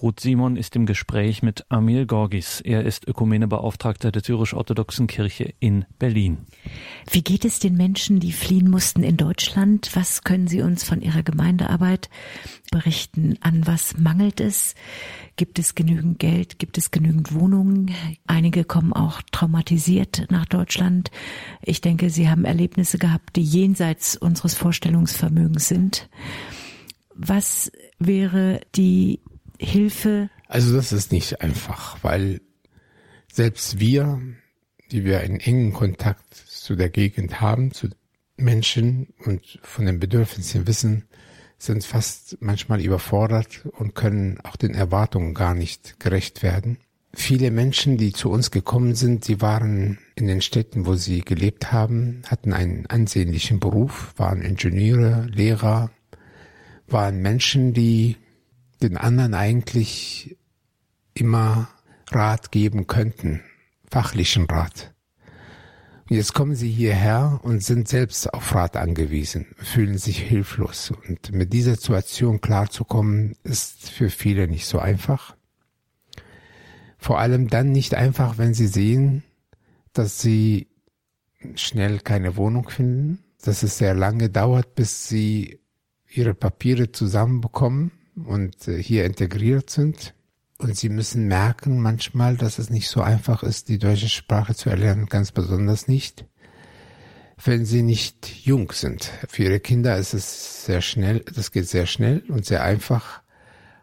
[0.02, 2.62] Ruth Simon ist im Gespräch mit Amil Gorgis.
[2.62, 6.38] Er ist Ökumenebeauftragter der syrisch-orthodoxen Kirche in Berlin.
[7.12, 9.90] Wie geht es den Menschen, die fliehen mussten in Deutschland?
[9.96, 12.10] Was können Sie uns von Ihrer Gemeindearbeit
[12.72, 13.38] berichten?
[13.42, 14.76] An was mangelt es?
[15.36, 16.60] Gibt es genügend Geld?
[16.60, 17.92] Gibt es genügend Wohnungen?
[18.26, 21.12] Einige kommen auch traumatisiert nach Deutschland.
[21.62, 26.10] Ich denke, Sie haben Erlebnisse gehabt, die jenseits unseres Vorstellungsvermögens sind.
[27.14, 29.20] Was wäre die
[29.60, 30.30] Hilfe?
[30.48, 32.42] Also das ist nicht einfach, weil
[33.32, 34.22] selbst wir,
[34.92, 37.90] die wir einen engen Kontakt zu der Gegend haben, zu
[38.38, 41.04] Menschen und von den Bedürfnissen wissen,
[41.58, 46.78] sind fast manchmal überfordert und können auch den Erwartungen gar nicht gerecht werden.
[47.14, 51.72] Viele Menschen, die zu uns gekommen sind, die waren in den Städten, wo sie gelebt
[51.72, 55.92] haben, hatten einen ansehnlichen Beruf, waren Ingenieure, Lehrer,
[56.88, 58.16] waren Menschen, die
[58.82, 60.38] den anderen eigentlich
[61.14, 61.70] immer
[62.12, 63.42] Rat geben könnten,
[63.90, 64.94] fachlichen Rat.
[66.10, 70.92] Und jetzt kommen sie hierher und sind selbst auf Rat angewiesen, fühlen sich hilflos.
[71.08, 75.36] Und mit dieser Situation klarzukommen, ist für viele nicht so einfach.
[76.98, 79.24] Vor allem dann nicht einfach, wenn sie sehen,
[79.94, 80.68] dass sie
[81.56, 85.60] schnell keine Wohnung finden dass es sehr lange dauert, bis sie
[86.08, 90.14] ihre Papiere zusammenbekommen und äh, hier integriert sind.
[90.58, 94.70] Und sie müssen merken manchmal, dass es nicht so einfach ist, die deutsche Sprache zu
[94.70, 96.26] erlernen, ganz besonders nicht,
[97.42, 99.10] wenn sie nicht jung sind.
[99.30, 103.22] Für ihre Kinder ist es sehr schnell, das geht sehr schnell und sehr einfach.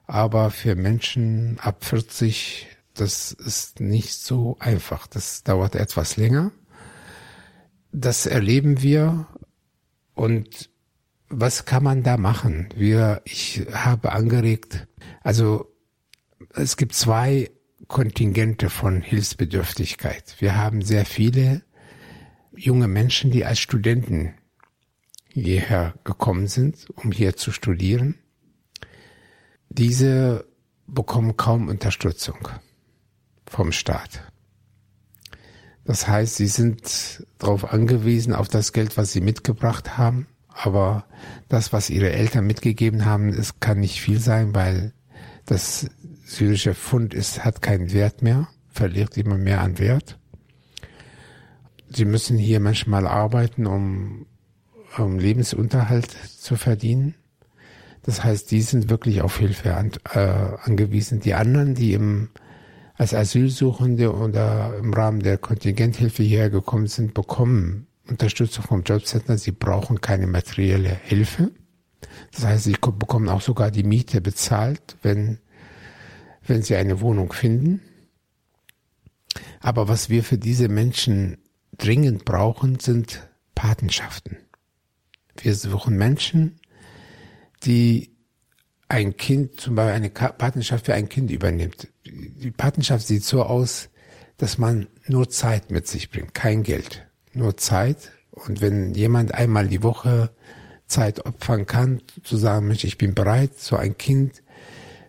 [0.06, 5.06] Aber für Menschen ab 40, das ist nicht so einfach.
[5.06, 6.52] Das dauert etwas länger.
[7.90, 9.26] Das erleben wir.
[10.14, 10.70] Und
[11.28, 12.68] was kann man da machen?
[12.76, 14.86] Wir, ich habe angeregt,
[15.22, 15.72] also
[16.54, 17.50] es gibt zwei
[17.88, 20.36] Kontingente von Hilfsbedürftigkeit.
[20.38, 21.62] Wir haben sehr viele
[22.54, 24.34] junge Menschen, die als Studenten
[25.28, 28.18] hierher gekommen sind, um hier zu studieren.
[29.68, 30.46] Diese
[30.86, 32.48] bekommen kaum Unterstützung
[33.46, 34.22] vom Staat.
[35.84, 40.26] Das heißt, sie sind darauf angewiesen, auf das Geld, was sie mitgebracht haben.
[40.57, 41.04] Aber
[41.48, 44.92] das, was ihre Eltern mitgegeben haben, es kann nicht viel sein, weil
[45.44, 45.88] das
[46.24, 50.18] syrische Pfund ist, hat keinen Wert mehr, verliert immer mehr an Wert.
[51.90, 54.26] Sie müssen hier manchmal arbeiten, um,
[54.96, 57.14] um Lebensunterhalt zu verdienen.
[58.02, 61.20] Das heißt, die sind wirklich auf Hilfe an, äh, angewiesen.
[61.20, 62.30] Die anderen, die im,
[62.94, 69.38] als Asylsuchende oder im Rahmen der Kontingenthilfe hierher gekommen sind, bekommen Unterstützung vom Jobcenter.
[69.38, 71.52] Sie brauchen keine materielle Hilfe.
[72.32, 75.38] Das heißt, sie bekommen auch sogar die Miete bezahlt, wenn
[76.48, 77.80] wenn sie eine Wohnung finden.
[79.61, 81.38] Aber was wir für diese Menschen
[81.76, 84.38] dringend brauchen, sind Patenschaften.
[85.38, 86.61] Wir suchen Menschen,
[87.64, 88.11] die
[88.88, 91.88] ein Kind, zum Beispiel eine Patenschaft für ein Kind übernimmt.
[92.04, 93.90] Die Patenschaft sieht so aus,
[94.36, 97.05] dass man nur Zeit mit sich bringt, kein Geld,
[97.37, 98.12] nur Zeit.
[98.30, 100.30] Und wenn jemand einmal die Woche
[100.87, 104.43] Zeit opfern kann, zu sagen, Mensch, ich bin bereit, so ein Kind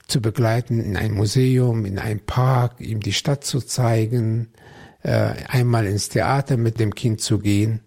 [0.07, 4.49] zu begleiten in ein Museum, in einen Park, ihm die Stadt zu zeigen,
[5.03, 7.81] äh, einmal ins Theater mit dem Kind zu gehen.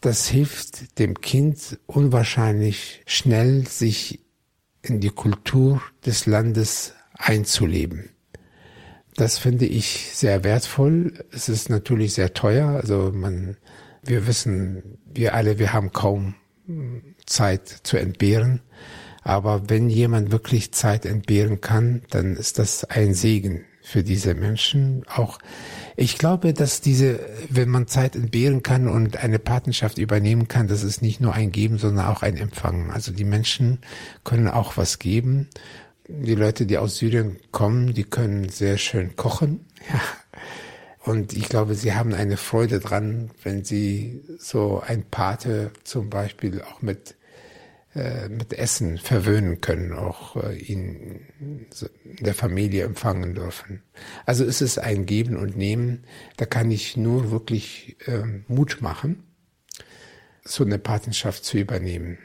[0.00, 4.20] Das hilft dem Kind unwahrscheinlich schnell, sich
[4.82, 8.10] in die Kultur des Landes einzuleben.
[9.22, 11.24] Das finde ich sehr wertvoll.
[11.30, 12.70] Es ist natürlich sehr teuer.
[12.70, 13.56] Also man,
[14.02, 16.34] wir wissen, wir alle, wir haben kaum
[17.24, 18.62] Zeit zu entbehren.
[19.22, 25.04] Aber wenn jemand wirklich Zeit entbehren kann, dann ist das ein Segen für diese Menschen.
[25.06, 25.38] Auch
[25.96, 30.82] ich glaube, dass diese, wenn man Zeit entbehren kann und eine Patenschaft übernehmen kann, das
[30.82, 32.90] ist nicht nur ein Geben, sondern auch ein Empfangen.
[32.90, 33.78] Also die Menschen
[34.24, 35.48] können auch was geben.
[36.20, 39.66] Die Leute, die aus Syrien kommen, die können sehr schön kochen.
[39.92, 40.00] Ja.
[41.04, 46.62] Und ich glaube, sie haben eine Freude dran, wenn sie so ein Pate zum Beispiel
[46.62, 47.16] auch mit
[47.94, 53.82] äh, mit Essen verwöhnen können, auch äh, ihn in der Familie empfangen dürfen.
[54.24, 56.04] Also ist es ein Geben und Nehmen.
[56.38, 59.24] Da kann ich nur wirklich äh, Mut machen,
[60.42, 62.16] so eine Patenschaft zu übernehmen.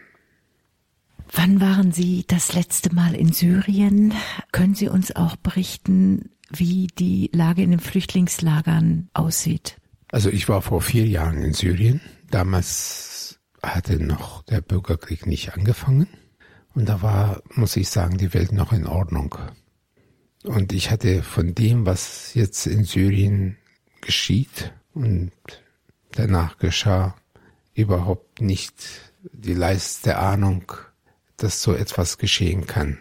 [1.34, 4.14] Wann waren Sie das letzte Mal in Syrien?
[4.52, 9.78] Können Sie uns auch berichten, wie die Lage in den Flüchtlingslagern aussieht?
[10.10, 12.02] Also ich war vor vier Jahren in Syrien.
[12.30, 16.08] Damals hatte noch der Bürgerkrieg nicht angefangen.
[16.74, 19.36] Und da war, muss ich sagen, die Welt noch in Ordnung.
[20.44, 23.58] Und ich hatte von dem, was jetzt in Syrien
[24.02, 25.32] geschieht und
[26.12, 27.16] danach geschah,
[27.74, 28.76] überhaupt nicht
[29.34, 30.72] die leiste Ahnung,
[31.38, 32.98] dass so etwas geschehen kann.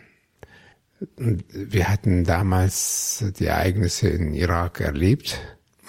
[1.16, 5.40] Und wir hatten damals die Ereignisse in Irak erlebt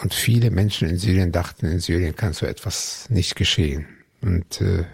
[0.01, 3.87] und viele Menschen in Syrien dachten, in Syrien kann so etwas nicht geschehen.
[4.21, 4.85] Und äh,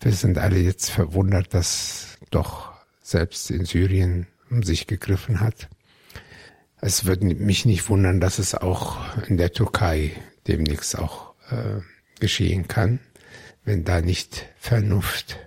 [0.00, 2.72] wir sind alle jetzt verwundert, dass doch
[3.02, 5.68] selbst in Syrien um sich gegriffen hat.
[6.80, 10.12] Es würde mich nicht wundern, dass es auch in der Türkei
[10.46, 11.80] demnächst auch äh,
[12.20, 13.00] geschehen kann,
[13.64, 15.38] wenn da nicht Vernunft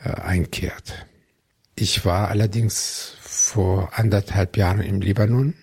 [0.00, 1.06] einkehrt.
[1.74, 5.54] Ich war allerdings vor anderthalb Jahren im Libanon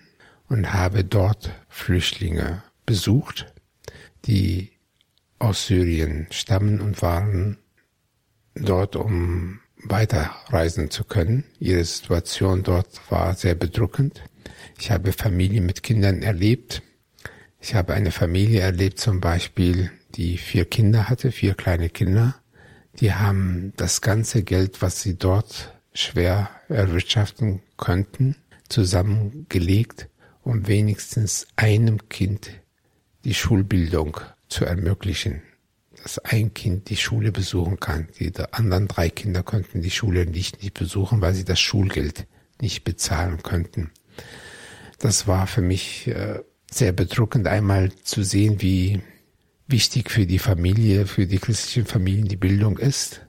[0.48, 3.52] und habe dort Flüchtlinge besucht,
[4.26, 4.70] die
[5.38, 7.58] aus Syrien stammen und waren
[8.54, 11.44] dort, um weiterreisen zu können.
[11.58, 14.22] Ihre Situation dort war sehr bedrückend.
[14.78, 16.82] Ich habe Familien mit Kindern erlebt.
[17.60, 22.36] Ich habe eine Familie erlebt zum Beispiel, die vier Kinder hatte, vier kleine Kinder.
[23.00, 28.36] Die haben das ganze Geld, was sie dort schwer erwirtschaften könnten,
[28.68, 30.08] zusammengelegt,
[30.42, 32.50] um wenigstens einem Kind
[33.24, 35.42] die Schulbildung zu ermöglichen.
[36.02, 38.08] dass ein Kind die Schule besuchen kann.
[38.20, 42.26] Die anderen drei Kinder konnten die Schule nicht, nicht besuchen, weil sie das Schulgeld
[42.60, 43.90] nicht bezahlen könnten.
[44.98, 46.40] Das war für mich äh,
[46.70, 49.00] sehr bedrückend, einmal zu sehen, wie
[49.66, 53.26] wichtig für die Familie, für die christlichen Familien die Bildung ist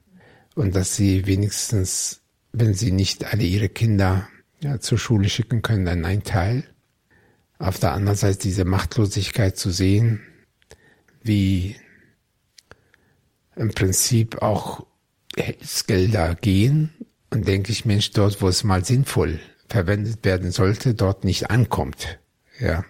[0.56, 2.22] und dass sie wenigstens,
[2.52, 4.28] wenn sie nicht alle ihre Kinder
[4.62, 6.64] ja, zur Schule schicken können, dann ein Teil.
[7.58, 10.22] Auf der anderen Seite diese Machtlosigkeit zu sehen,
[11.24, 11.76] wie
[13.56, 14.86] im Prinzip auch
[15.38, 16.92] Hilfsgelder gehen
[17.30, 22.20] und denke ich, Mensch, dort, wo es mal sinnvoll verwendet werden sollte, dort nicht ankommt.
[22.60, 22.86] Ja.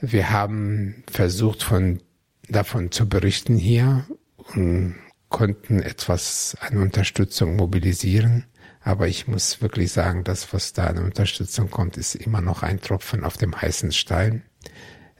[0.00, 2.00] Wir haben versucht, von,
[2.48, 4.06] davon zu berichten hier
[4.54, 4.96] und
[5.28, 8.44] konnten etwas an Unterstützung mobilisieren.
[8.80, 12.80] Aber ich muss wirklich sagen, das, was da an Unterstützung kommt, ist immer noch ein
[12.80, 14.44] Tropfen auf dem heißen Stein.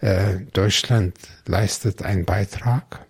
[0.00, 3.04] Äh, Deutschland leistet einen Beitrag.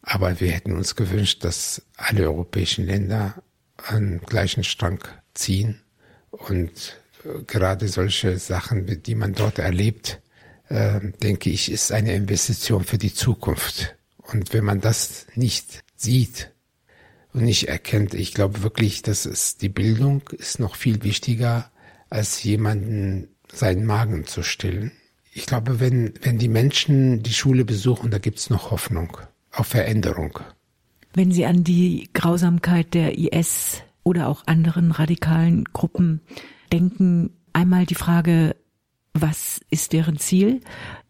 [0.00, 3.42] Aber wir hätten uns gewünscht, dass alle europäischen Länder
[3.76, 5.00] an gleichen Strang
[5.34, 5.82] ziehen
[6.30, 10.21] und äh, gerade solche Sachen, die man dort erlebt,
[10.72, 13.94] äh, denke ich, ist eine Investition für die Zukunft.
[14.16, 16.50] Und wenn man das nicht sieht
[17.34, 21.70] und nicht erkennt, ich glaube wirklich, dass es die Bildung ist noch viel wichtiger,
[22.08, 24.92] als jemanden seinen Magen zu stillen.
[25.34, 29.18] Ich glaube, wenn, wenn die Menschen die Schule besuchen, da gibt's noch Hoffnung
[29.50, 30.38] auf Veränderung.
[31.14, 36.20] Wenn Sie an die Grausamkeit der IS oder auch anderen radikalen Gruppen
[36.72, 38.56] denken, einmal die Frage,
[39.14, 40.60] was ist deren Ziel?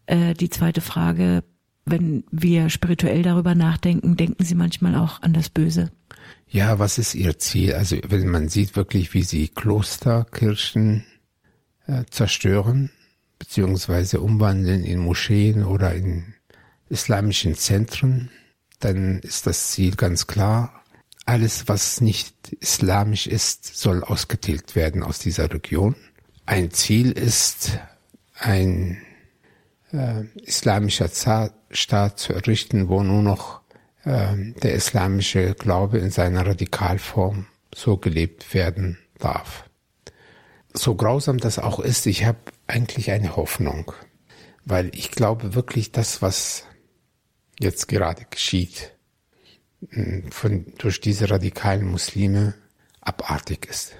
[0.05, 1.43] Äh, die zweite Frage,
[1.85, 5.91] wenn wir spirituell darüber nachdenken, denken Sie manchmal auch an das Böse?
[6.47, 7.73] Ja, was ist Ihr Ziel?
[7.73, 11.03] Also wenn man sieht wirklich, wie Sie Klosterkirchen
[11.87, 12.91] äh, zerstören,
[13.39, 16.33] beziehungsweise umwandeln in Moscheen oder in
[16.89, 18.29] islamischen Zentren,
[18.79, 20.83] dann ist das Ziel ganz klar.
[21.25, 25.95] Alles, was nicht islamisch ist, soll ausgetilgt werden aus dieser Region.
[26.45, 27.79] Ein Ziel ist,
[28.33, 29.01] ein
[29.91, 31.09] äh, islamischer
[31.71, 33.61] Staat zu errichten, wo nur noch
[34.03, 39.69] äh, der islamische Glaube in seiner Radikalform so gelebt werden darf.
[40.73, 43.93] So grausam das auch ist, ich habe eigentlich eine Hoffnung,
[44.65, 46.65] weil ich glaube wirklich, das, was
[47.59, 48.93] jetzt gerade geschieht,
[50.29, 52.55] von, durch diese radikalen Muslime
[53.01, 53.93] abartig ist.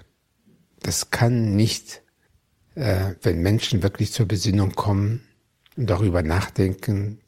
[0.82, 2.03] Das kann nicht,
[2.76, 5.22] äh, wenn Menschen wirklich zur Besinnung kommen
[5.76, 7.20] und darüber nachdenken,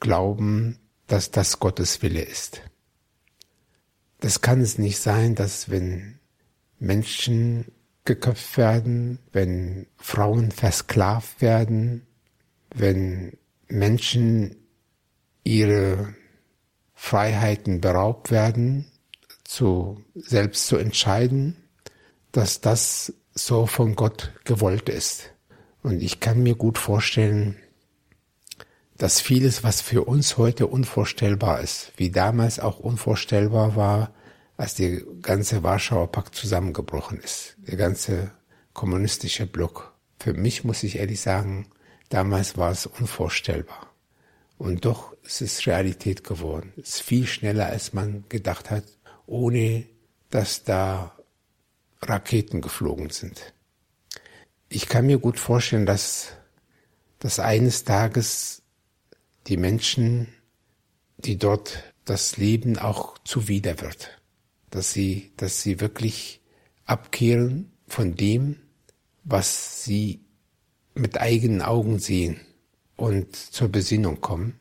[0.00, 2.62] glauben, dass das Gottes Wille ist.
[4.20, 6.18] Das kann es nicht sein, dass wenn
[6.78, 7.66] Menschen
[8.04, 12.06] geköpft werden, wenn Frauen versklavt werden,
[12.74, 13.36] wenn
[13.68, 14.56] Menschen
[15.44, 16.14] ihre
[16.94, 18.86] Freiheiten beraubt werden,
[19.44, 21.56] zu, selbst zu entscheiden,
[22.32, 25.30] dass das so von Gott gewollt ist.
[25.82, 27.56] Und ich kann mir gut vorstellen,
[28.96, 34.12] dass vieles, was für uns heute unvorstellbar ist, wie damals auch unvorstellbar war,
[34.56, 38.30] als der ganze Warschauer Pakt zusammengebrochen ist, der ganze
[38.72, 39.92] kommunistische Block.
[40.18, 41.68] Für mich muss ich ehrlich sagen,
[42.08, 43.92] damals war es unvorstellbar.
[44.56, 46.72] Und doch ist es Realität geworden.
[46.78, 48.84] Es ist viel schneller, als man gedacht hat,
[49.26, 49.84] ohne
[50.30, 51.15] dass da
[52.02, 53.54] Raketen geflogen sind.
[54.68, 56.32] Ich kann mir gut vorstellen, dass,
[57.18, 58.62] dass eines Tages
[59.46, 60.28] die Menschen,
[61.18, 64.20] die dort das Leben auch zuwider wird.
[64.70, 66.40] Dass sie, dass sie wirklich
[66.84, 68.56] abkehren von dem,
[69.24, 70.24] was sie
[70.94, 72.40] mit eigenen Augen sehen
[72.96, 74.58] und zur Besinnung kommen.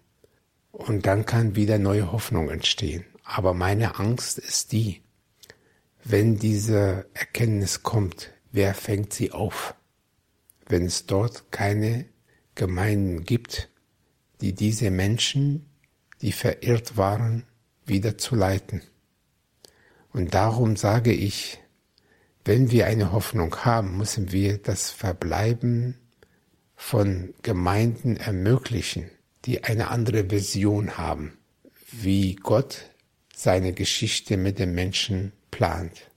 [0.72, 3.06] Und dann kann wieder neue Hoffnung entstehen.
[3.24, 5.02] Aber meine Angst ist die,
[6.06, 9.74] wenn diese Erkenntnis kommt, wer fängt sie auf?
[10.68, 12.06] Wenn es dort keine
[12.54, 13.70] Gemeinden gibt,
[14.40, 15.66] die diese Menschen,
[16.22, 17.44] die verirrt waren,
[17.86, 18.82] wieder zu leiten.
[20.14, 21.60] Und darum sage ich,
[22.46, 25.98] wenn wir eine Hoffnung haben, müssen wir das Verbleiben
[26.76, 29.10] von Gemeinden ermöglichen,
[29.46, 31.38] die eine andere Vision haben,
[31.92, 32.92] wie Gott
[33.36, 36.12] seine Geschichte mit den Menschen plant.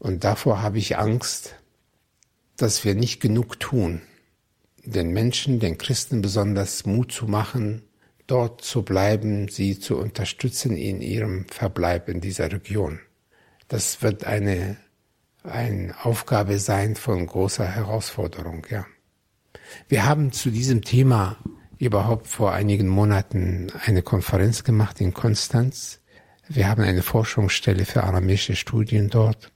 [0.00, 1.54] Und davor habe ich Angst,
[2.56, 4.02] dass wir nicht genug tun,
[4.84, 7.82] den Menschen, den Christen besonders Mut zu machen,
[8.26, 12.98] dort zu bleiben, sie zu unterstützen in ihrem Verbleib in dieser Region.
[13.68, 14.76] Das wird eine,
[15.44, 18.86] eine Aufgabe sein von großer Herausforderung, ja.
[19.88, 21.38] Wir haben zu diesem Thema
[21.78, 26.00] überhaupt vor einigen Monaten eine Konferenz gemacht in Konstanz.
[26.48, 29.50] Wir haben eine Forschungsstelle für aramäische Studien dort.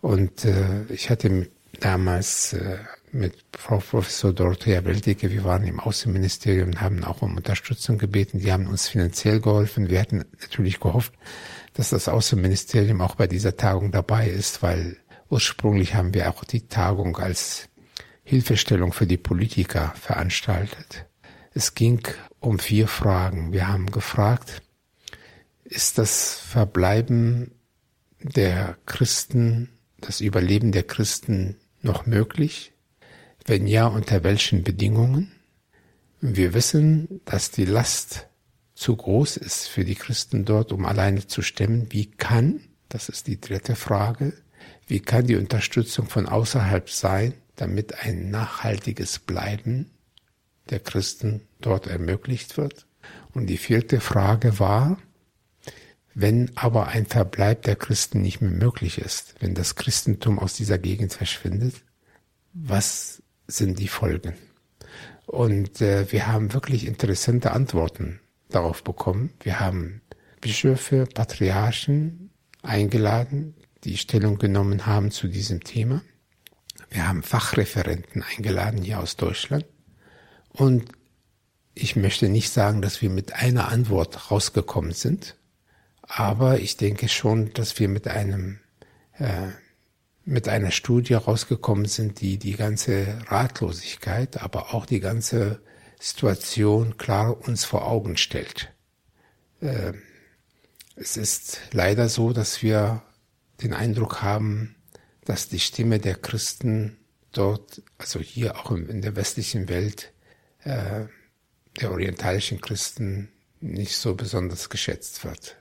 [0.00, 1.48] Und äh, ich hatte
[1.80, 2.78] damals äh,
[3.12, 8.38] mit Frau Professor Dorothea Weltecke, wir waren im Außenministerium und haben auch um Unterstützung gebeten.
[8.38, 9.90] Die haben uns finanziell geholfen.
[9.90, 11.12] Wir hatten natürlich gehofft,
[11.74, 14.96] dass das Außenministerium auch bei dieser Tagung dabei ist, weil
[15.28, 17.68] ursprünglich haben wir auch die Tagung als
[18.24, 21.06] Hilfestellung für die Politiker veranstaltet.
[21.54, 22.06] Es ging
[22.40, 23.52] um vier Fragen.
[23.52, 24.62] Wir haben gefragt,
[25.72, 27.52] ist das Verbleiben
[28.20, 29.70] der Christen,
[30.00, 32.72] das Überleben der Christen noch möglich?
[33.46, 35.32] Wenn ja, unter welchen Bedingungen?
[36.20, 38.28] Wir wissen, dass die Last
[38.74, 41.86] zu groß ist für die Christen dort, um alleine zu stemmen.
[41.90, 44.34] Wie kann, das ist die dritte Frage,
[44.86, 49.90] wie kann die Unterstützung von außerhalb sein, damit ein nachhaltiges Bleiben
[50.70, 52.86] der Christen dort ermöglicht wird?
[53.32, 54.98] Und die vierte Frage war,
[56.14, 60.78] wenn aber ein Verbleib der Christen nicht mehr möglich ist, wenn das Christentum aus dieser
[60.78, 61.76] Gegend verschwindet,
[62.52, 64.34] was sind die Folgen?
[65.26, 69.30] Und äh, wir haben wirklich interessante Antworten darauf bekommen.
[69.40, 70.02] Wir haben
[70.40, 72.30] Bischöfe, Patriarchen
[72.62, 73.54] eingeladen,
[73.84, 76.02] die Stellung genommen haben zu diesem Thema.
[76.90, 79.64] Wir haben Fachreferenten eingeladen hier aus Deutschland.
[80.50, 80.92] Und
[81.74, 85.36] ich möchte nicht sagen, dass wir mit einer Antwort rausgekommen sind,
[86.02, 88.60] aber ich denke schon, dass wir mit einem
[89.18, 89.48] äh,
[90.24, 95.60] mit einer Studie rausgekommen sind, die die ganze Ratlosigkeit, aber auch die ganze
[95.98, 98.72] Situation klar uns vor Augen stellt.
[99.60, 99.92] Äh,
[100.94, 103.02] es ist leider so, dass wir
[103.62, 104.76] den Eindruck haben,
[105.24, 106.98] dass die Stimme der Christen
[107.32, 110.12] dort, also hier auch in der westlichen Welt,
[110.64, 111.06] äh,
[111.80, 113.30] der orientalischen Christen
[113.60, 115.56] nicht so besonders geschätzt wird.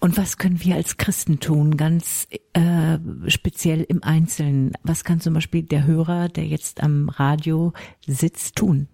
[0.00, 4.72] Und was können wir als Christen tun, ganz äh, speziell im Einzelnen?
[4.82, 7.74] Was kann zum Beispiel der Hörer, der jetzt am Radio
[8.06, 8.88] sitzt, tun?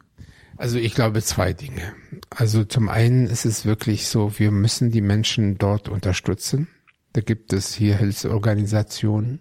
[0.56, 1.94] Also ich glaube zwei Dinge.
[2.30, 6.66] Also zum einen ist es wirklich so, wir müssen die Menschen dort unterstützen.
[7.12, 9.40] Da gibt es hier Hilfsorganisationen.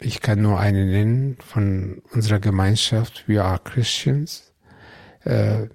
[0.00, 4.52] Ich kann nur eine nennen von unserer Gemeinschaft We Are Christians.
[5.24, 5.66] Äh,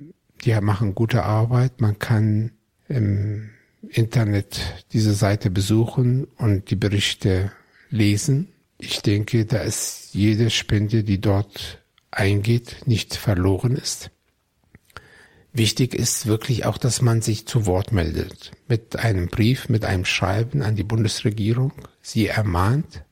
[0.44, 1.82] die machen gute Arbeit.
[1.82, 2.52] Man kann
[2.88, 3.50] im
[3.90, 7.52] Internet diese Seite besuchen und die Berichte
[7.90, 8.50] lesen.
[8.78, 14.10] Ich denke, da ist jede Spende, die dort eingeht, nicht verloren ist.
[15.52, 18.52] Wichtig ist wirklich auch, dass man sich zu Wort meldet.
[18.68, 21.74] Mit einem Brief, mit einem Schreiben an die Bundesregierung.
[22.02, 23.03] Sie ermahnt,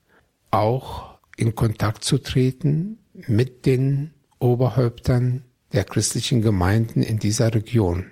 [0.51, 5.43] auch in Kontakt zu treten mit den Oberhäuptern
[5.73, 8.11] der christlichen Gemeinden in dieser Region.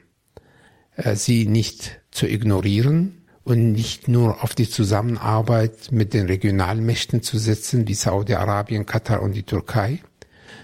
[0.95, 7.37] Äh, sie nicht zu ignorieren und nicht nur auf die Zusammenarbeit mit den Regionalmächten zu
[7.37, 10.01] setzen, wie Saudi-Arabien, Katar und die Türkei,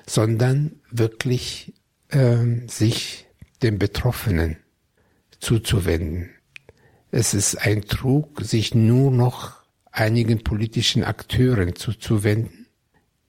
[0.08, 1.74] sondern wirklich
[2.10, 3.28] äh, sich
[3.64, 4.58] den Betroffenen
[5.40, 6.30] zuzuwenden.
[7.12, 9.65] Es ist ein Trug, sich nur noch
[9.96, 12.68] einigen politischen Akteuren zuzuwenden.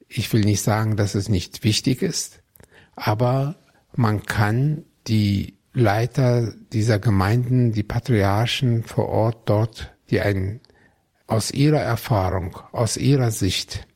[0.09, 2.43] Ich will nicht sagen, dass es nicht wichtig ist,
[2.95, 3.57] aber
[3.95, 10.61] man kann die Leiter dieser Gemeinden, die Patriarchen vor Ort dort, die einen
[11.27, 13.87] aus ihrer Erfahrung, aus ihrer Sicht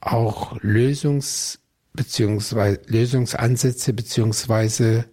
[0.00, 1.60] auch Lösungs
[1.92, 5.06] beziehungsweise Lösungsansätze beziehungsweise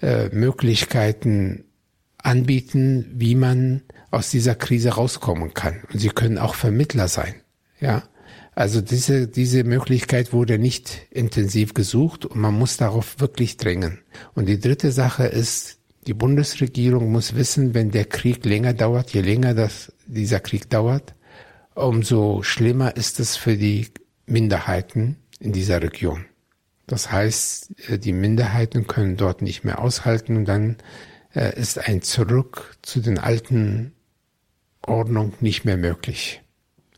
[0.00, 1.64] äh, Möglichkeiten
[2.18, 3.82] anbieten, wie man
[4.12, 5.82] aus dieser Krise rauskommen kann.
[5.92, 7.34] Und sie können auch Vermittler sein.
[7.80, 8.04] Ja.
[8.54, 14.00] Also diese, diese Möglichkeit wurde nicht intensiv gesucht und man muss darauf wirklich drängen.
[14.34, 19.22] Und die dritte Sache ist, die Bundesregierung muss wissen, wenn der Krieg länger dauert, je
[19.22, 21.14] länger das, dieser Krieg dauert,
[21.74, 23.88] umso schlimmer ist es für die
[24.26, 26.26] Minderheiten in dieser Region.
[26.86, 30.76] Das heißt, äh, die Minderheiten können dort nicht mehr aushalten und dann
[31.34, 33.92] äh, ist ein Zurück zu den alten
[34.86, 36.42] Ordnung nicht mehr möglich.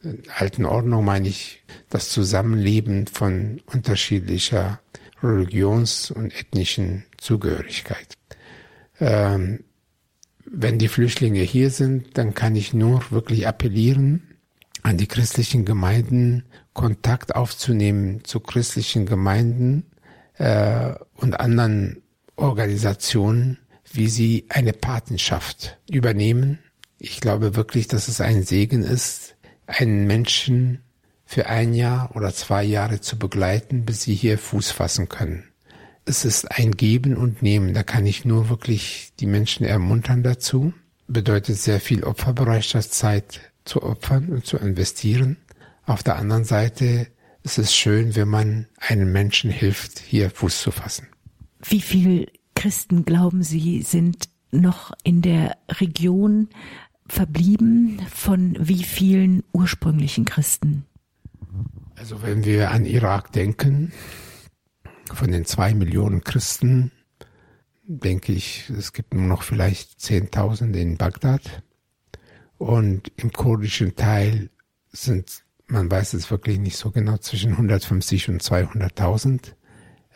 [0.03, 4.81] In alten Ordnung meine ich das Zusammenleben von unterschiedlicher
[5.23, 8.19] Religions- und ethnischen Zugehörigkeit.
[9.01, 9.65] Ähm,
[10.45, 14.35] wenn die Flüchtlinge hier sind, dann kann ich nur wirklich appellieren
[14.83, 19.87] an die christlichen Gemeinden Kontakt aufzunehmen zu christlichen Gemeinden
[20.35, 22.03] äh, und anderen
[22.37, 23.59] Organisationen,
[23.93, 26.59] wie sie eine Patenschaft übernehmen.
[27.07, 29.37] Ich glaube wirklich, dass es ein Segen ist,
[29.67, 30.81] einen Menschen
[31.27, 35.45] für ein Jahr oder zwei Jahre zu begleiten, bis sie hier Fuß fassen können.
[36.07, 37.75] Es ist ein Geben und Nehmen.
[37.75, 40.73] Da kann ich nur wirklich die Menschen ermuntern dazu.
[41.07, 45.37] Bedeutet sehr viel Opferbereitschaft, Zeit zu opfern und zu investieren.
[45.85, 47.09] Auf der anderen Seite
[47.43, 51.09] ist es schön, wenn man einem Menschen hilft, hier Fuß zu fassen.
[51.63, 56.49] Wie viel Christen glauben Sie sind noch in der Region
[57.07, 60.85] verblieben von wie vielen ursprünglichen Christen?
[61.97, 63.93] Also wenn wir an Irak denken,
[65.13, 66.91] von den zwei Millionen Christen,
[67.87, 71.63] denke ich, es gibt nur noch vielleicht 10.000 in Bagdad.
[72.57, 74.51] Und im kurdischen Teil
[74.91, 79.55] sind, man weiß es wirklich nicht so genau, zwischen 150 und 200.000.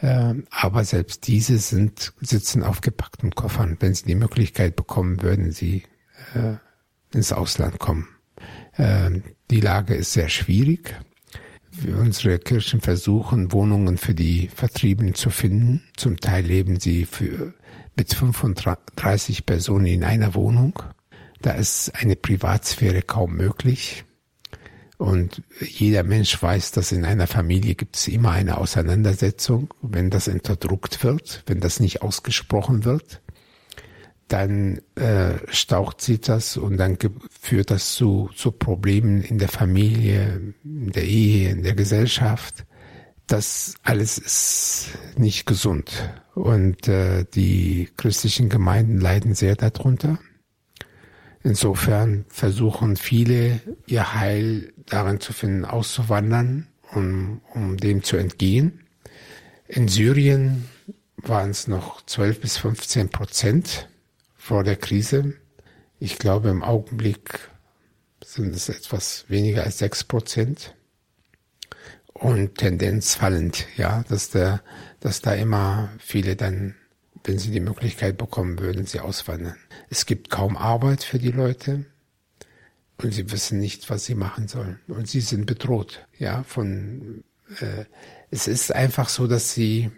[0.00, 3.76] Ähm, aber selbst diese sind, sitzen auf gepackten Koffern.
[3.80, 5.82] Wenn sie die Möglichkeit bekommen, würden sie
[6.34, 6.54] äh,
[7.12, 8.08] ins Ausland kommen.
[8.76, 10.94] Ähm, die Lage ist sehr schwierig.
[11.86, 15.82] Unsere Kirchen versuchen, Wohnungen für die Vertriebenen zu finden.
[15.96, 17.54] Zum Teil leben sie für,
[17.96, 20.82] mit 35 Personen in einer Wohnung.
[21.40, 24.04] Da ist eine Privatsphäre kaum möglich.
[24.96, 29.72] Und jeder Mensch weiß, dass in einer Familie gibt es immer eine Auseinandersetzung.
[29.80, 33.22] Wenn das unterdrückt wird, wenn das nicht ausgesprochen wird,
[34.28, 36.98] dann äh, staucht sie das und dann
[37.40, 42.66] führt das zu, zu Problemen in der Familie, in der Ehe, in der Gesellschaft.
[43.26, 50.18] Das alles ist nicht gesund und äh, die christlichen Gemeinden leiden sehr darunter.
[51.42, 58.80] Insofern versuchen viele ihr Heil darin zu finden, auszuwandern, um, um dem zu entgehen.
[59.66, 60.68] In Syrien
[61.16, 63.87] waren es noch 12 bis 15 Prozent
[64.48, 65.34] vor der Krise.
[66.00, 67.50] Ich glaube, im Augenblick
[68.24, 70.74] sind es etwas weniger als sechs Prozent
[72.14, 74.62] und Tendenz fallend, ja, dass der,
[75.00, 76.76] dass da immer viele dann,
[77.24, 79.58] wenn sie die Möglichkeit bekommen würden, sie auswandern.
[79.90, 81.84] Es gibt kaum Arbeit für die Leute
[83.02, 87.22] und sie wissen nicht, was sie machen sollen und sie sind bedroht, ja, von,
[87.60, 87.84] äh,
[88.30, 89.90] es ist einfach so, dass sie,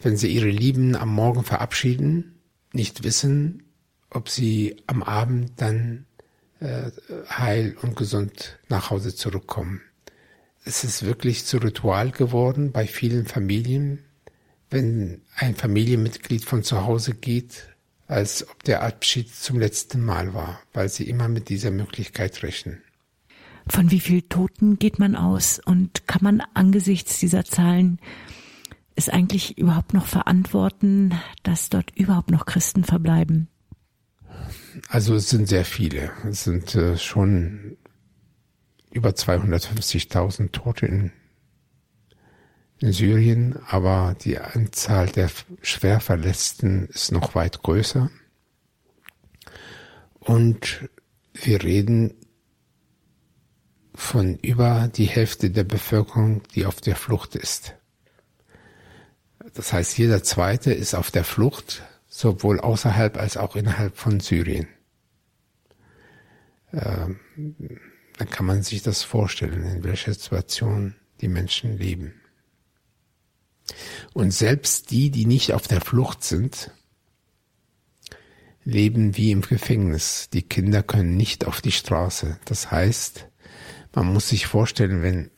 [0.00, 2.40] wenn sie ihre Lieben am Morgen verabschieden,
[2.72, 3.62] nicht wissen,
[4.10, 6.06] ob sie am Abend dann
[6.60, 6.90] äh,
[7.28, 9.80] heil und gesund nach Hause zurückkommen.
[10.64, 14.04] Es ist wirklich zu Ritual geworden bei vielen Familien,
[14.70, 17.68] wenn ein Familienmitglied von zu Hause geht,
[18.06, 22.82] als ob der Abschied zum letzten Mal war, weil sie immer mit dieser Möglichkeit rechnen.
[23.70, 27.98] Von wie viel Toten geht man aus und kann man angesichts dieser Zahlen
[28.96, 33.48] es eigentlich überhaupt noch verantworten, dass dort überhaupt noch Christen verbleiben?
[34.88, 36.12] Also es sind sehr viele.
[36.28, 37.76] Es sind äh, schon
[38.90, 41.12] über 250.000 Tote in,
[42.78, 45.30] in Syrien, aber die Anzahl der
[45.62, 48.10] Schwerverletzten ist noch weit größer.
[50.20, 50.88] Und
[51.34, 52.14] wir reden
[53.94, 57.74] von über die Hälfte der Bevölkerung, die auf der Flucht ist.
[59.54, 61.82] Das heißt, jeder Zweite ist auf der Flucht
[62.18, 64.66] sowohl außerhalb als auch innerhalb von Syrien.
[66.72, 67.20] Ähm,
[68.16, 72.20] dann kann man sich das vorstellen, in welcher Situation die Menschen leben.
[74.14, 76.72] Und selbst die, die nicht auf der Flucht sind,
[78.64, 80.28] leben wie im Gefängnis.
[80.30, 82.40] Die Kinder können nicht auf die Straße.
[82.46, 83.28] Das heißt,
[83.94, 85.30] man muss sich vorstellen, wenn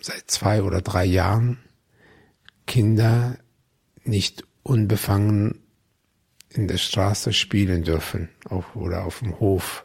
[0.00, 1.58] seit zwei oder drei Jahren
[2.66, 3.38] Kinder
[4.04, 5.60] nicht unbefangen
[6.50, 9.84] in der Straße spielen dürfen auf, oder auf dem Hof,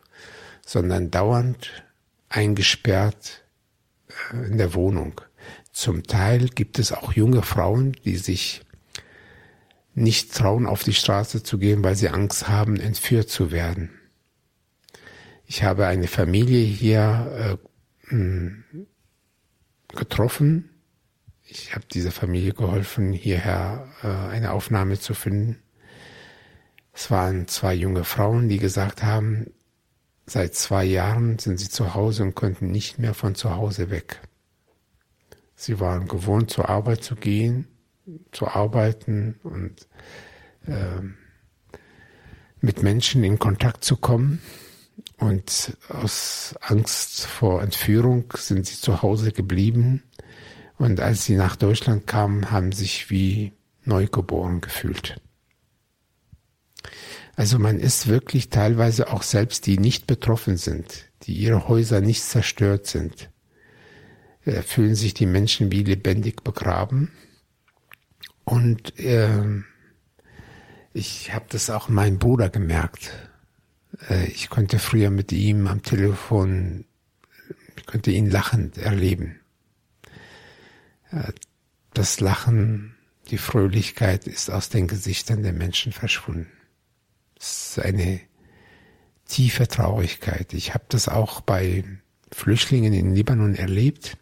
[0.65, 1.83] sondern dauernd
[2.29, 3.43] eingesperrt
[4.31, 5.21] äh, in der Wohnung.
[5.71, 8.61] Zum Teil gibt es auch junge Frauen, die sich
[9.95, 13.91] nicht trauen, auf die Straße zu gehen, weil sie Angst haben, entführt zu werden.
[15.45, 17.59] Ich habe eine Familie hier
[18.09, 18.49] äh,
[19.95, 20.69] getroffen,
[21.53, 25.61] ich habe dieser Familie geholfen, hierher äh, eine Aufnahme zu finden.
[26.93, 29.51] Es waren zwei junge Frauen, die gesagt haben,
[30.25, 34.19] seit zwei Jahren sind sie zu Hause und konnten nicht mehr von zu Hause weg.
[35.55, 37.67] Sie waren gewohnt, zur Arbeit zu gehen,
[38.31, 39.87] zu arbeiten und
[40.65, 41.01] äh,
[42.61, 44.41] mit Menschen in Kontakt zu kommen.
[45.17, 50.03] Und aus Angst vor Entführung sind sie zu Hause geblieben
[50.77, 53.53] und als sie nach Deutschland kamen, haben sich wie
[53.85, 55.19] neugeboren gefühlt.
[57.35, 62.23] Also man ist wirklich teilweise auch selbst, die nicht betroffen sind, die ihre Häuser nicht
[62.23, 63.29] zerstört sind,
[64.45, 67.11] äh, fühlen sich die Menschen wie lebendig begraben.
[68.43, 69.63] Und äh,
[70.93, 73.11] ich habe das auch meinem Bruder gemerkt.
[74.09, 76.85] Äh, ich konnte früher mit ihm am Telefon,
[77.77, 79.39] ich konnte ihn lachend erleben.
[81.13, 81.33] Äh,
[81.93, 82.95] das Lachen,
[83.29, 86.51] die Fröhlichkeit ist aus den Gesichtern der Menschen verschwunden.
[87.39, 88.19] Es ist eine
[89.27, 90.53] tiefe Traurigkeit.
[90.53, 91.83] Ich habe das auch bei
[92.31, 94.17] Flüchtlingen in Libanon erlebt.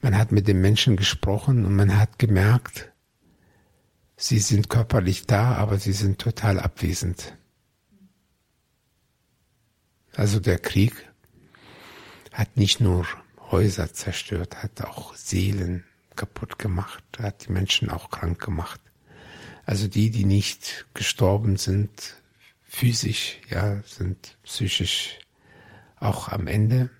[0.00, 2.90] Man hat mit den Menschen gesprochen und man hat gemerkt,
[4.16, 7.36] sie sind körperlich da, aber sie sind total abwesend.
[10.14, 10.94] Also der Krieg
[12.32, 13.06] hat nicht nur
[13.52, 15.84] Häuser zerstört, hat auch Seelen
[16.16, 18.80] kaputt gemacht, hat die Menschen auch krank gemacht.
[19.64, 22.16] Also die, die nicht gestorben sind,
[22.62, 25.18] physisch, ja, sind psychisch
[26.00, 26.90] auch am Ende,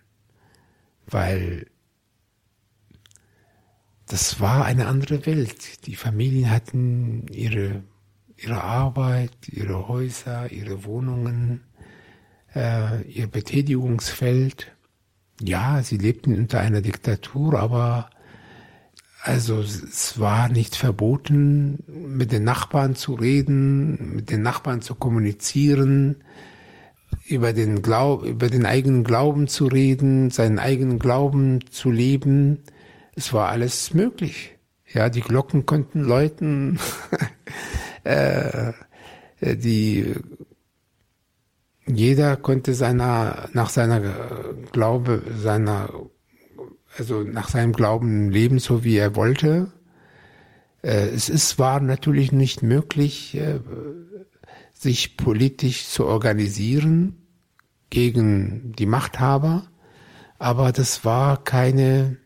[1.07, 1.67] weil
[4.07, 5.87] das war eine andere Welt.
[5.87, 7.83] Die Familien hatten ihre,
[8.37, 11.65] ihre Arbeit, ihre Häuser, ihre Wohnungen,
[12.55, 14.71] äh, ihr Betätigungsfeld.
[15.43, 18.11] Ja, sie lebten unter einer Diktatur, aber
[19.23, 26.23] also es war nicht verboten, mit den Nachbarn zu reden, mit den Nachbarn zu kommunizieren,
[27.27, 32.59] über den Glaub, über den eigenen Glauben zu reden, seinen eigenen Glauben zu leben.
[33.15, 34.57] Es war alles möglich.
[34.93, 36.79] Ja, die Glocken konnten läuten,
[38.05, 38.73] äh,
[39.41, 40.15] die
[41.87, 44.01] jeder konnte seiner nach seiner
[44.73, 45.89] Glaube seiner
[46.97, 49.73] also nach seinem Glauben leben, so wie er wollte.
[50.83, 53.61] Äh, es ist, war natürlich nicht möglich, äh,
[54.75, 57.17] sich politisch zu organisieren
[57.91, 59.69] gegen die Machthaber,
[60.39, 62.17] aber das war keine,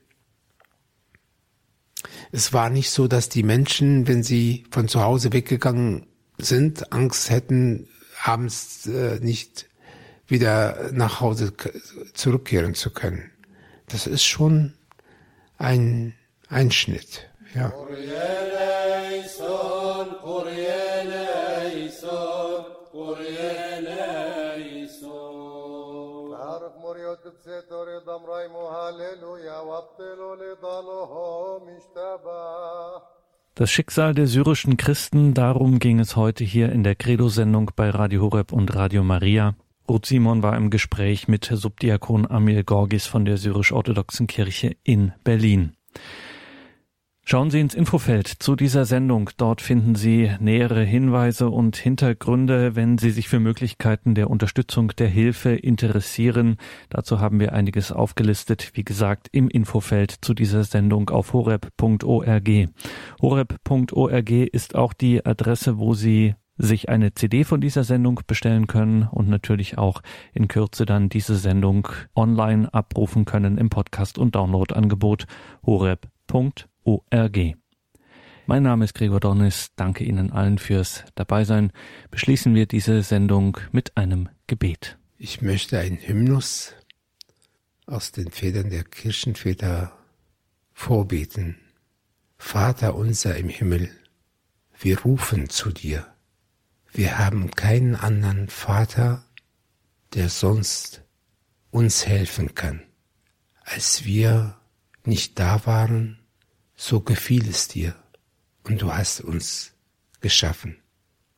[2.32, 6.06] es war nicht so, dass die Menschen, wenn sie von zu Hause weggegangen
[6.38, 7.88] sind, Angst hätten,
[8.26, 9.66] abends äh, nicht
[10.26, 11.52] wieder nach Hause
[12.14, 13.30] zurückkehren zu können
[13.88, 14.74] das ist schon
[15.58, 16.14] ein
[16.48, 17.28] Einschnitt.
[17.54, 17.72] Ja.
[33.58, 38.20] Das Schicksal der syrischen Christen, darum ging es heute hier in der Credo-Sendung bei Radio
[38.20, 39.54] Horeb und Radio Maria.
[39.88, 45.72] Ruth Simon war im Gespräch mit Subdiakon Amil Gorgis von der syrisch-orthodoxen Kirche in Berlin.
[47.28, 49.30] Schauen Sie ins Infofeld zu dieser Sendung.
[49.36, 55.08] Dort finden Sie nähere Hinweise und Hintergründe, wenn Sie sich für Möglichkeiten der Unterstützung der
[55.08, 56.56] Hilfe interessieren.
[56.88, 62.48] Dazu haben wir einiges aufgelistet, wie gesagt, im Infofeld zu dieser Sendung auf horeb.org.
[63.20, 69.02] Horeb.org ist auch die Adresse, wo Sie sich eine CD von dieser Sendung bestellen können
[69.02, 70.00] und natürlich auch
[70.32, 75.26] in Kürze dann diese Sendung online abrufen können im Podcast- und Downloadangebot
[75.66, 76.68] horeb.org.
[78.46, 79.68] Mein Name ist Gregor Dornis.
[79.76, 81.72] Danke Ihnen allen fürs Dabeisein.
[82.10, 84.96] Beschließen wir diese Sendung mit einem Gebet.
[85.18, 86.72] Ich möchte einen Hymnus
[87.86, 89.92] aus den Federn der Kirchenväter
[90.72, 91.56] vorbeten.
[92.38, 93.90] Vater unser im Himmel,
[94.78, 96.06] wir rufen zu dir
[96.96, 99.22] wir haben keinen anderen Vater,
[100.14, 101.02] der sonst
[101.70, 102.82] uns helfen kann.
[103.64, 104.56] Als wir
[105.04, 106.18] nicht da waren,
[106.76, 107.96] so gefiel es dir
[108.64, 109.72] und du hast uns
[110.20, 110.76] geschaffen.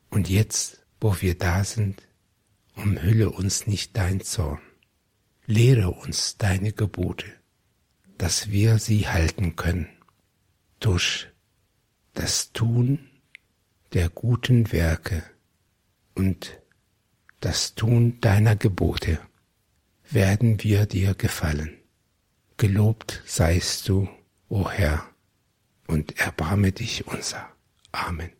[0.09, 2.07] Und jetzt, wo wir da sind,
[2.75, 4.61] umhülle uns nicht dein Zorn.
[5.45, 7.25] Lehre uns deine Gebote,
[8.17, 9.87] dass wir sie halten können
[10.79, 11.27] durch
[12.13, 13.09] das Tun
[13.93, 15.23] der guten Werke
[16.15, 16.61] und
[17.39, 19.19] das Tun deiner Gebote
[20.09, 21.77] werden wir dir gefallen.
[22.57, 24.09] Gelobt seist du,
[24.49, 25.09] o Herr,
[25.89, 27.49] und erbarme dich unser.
[27.91, 28.38] Amen.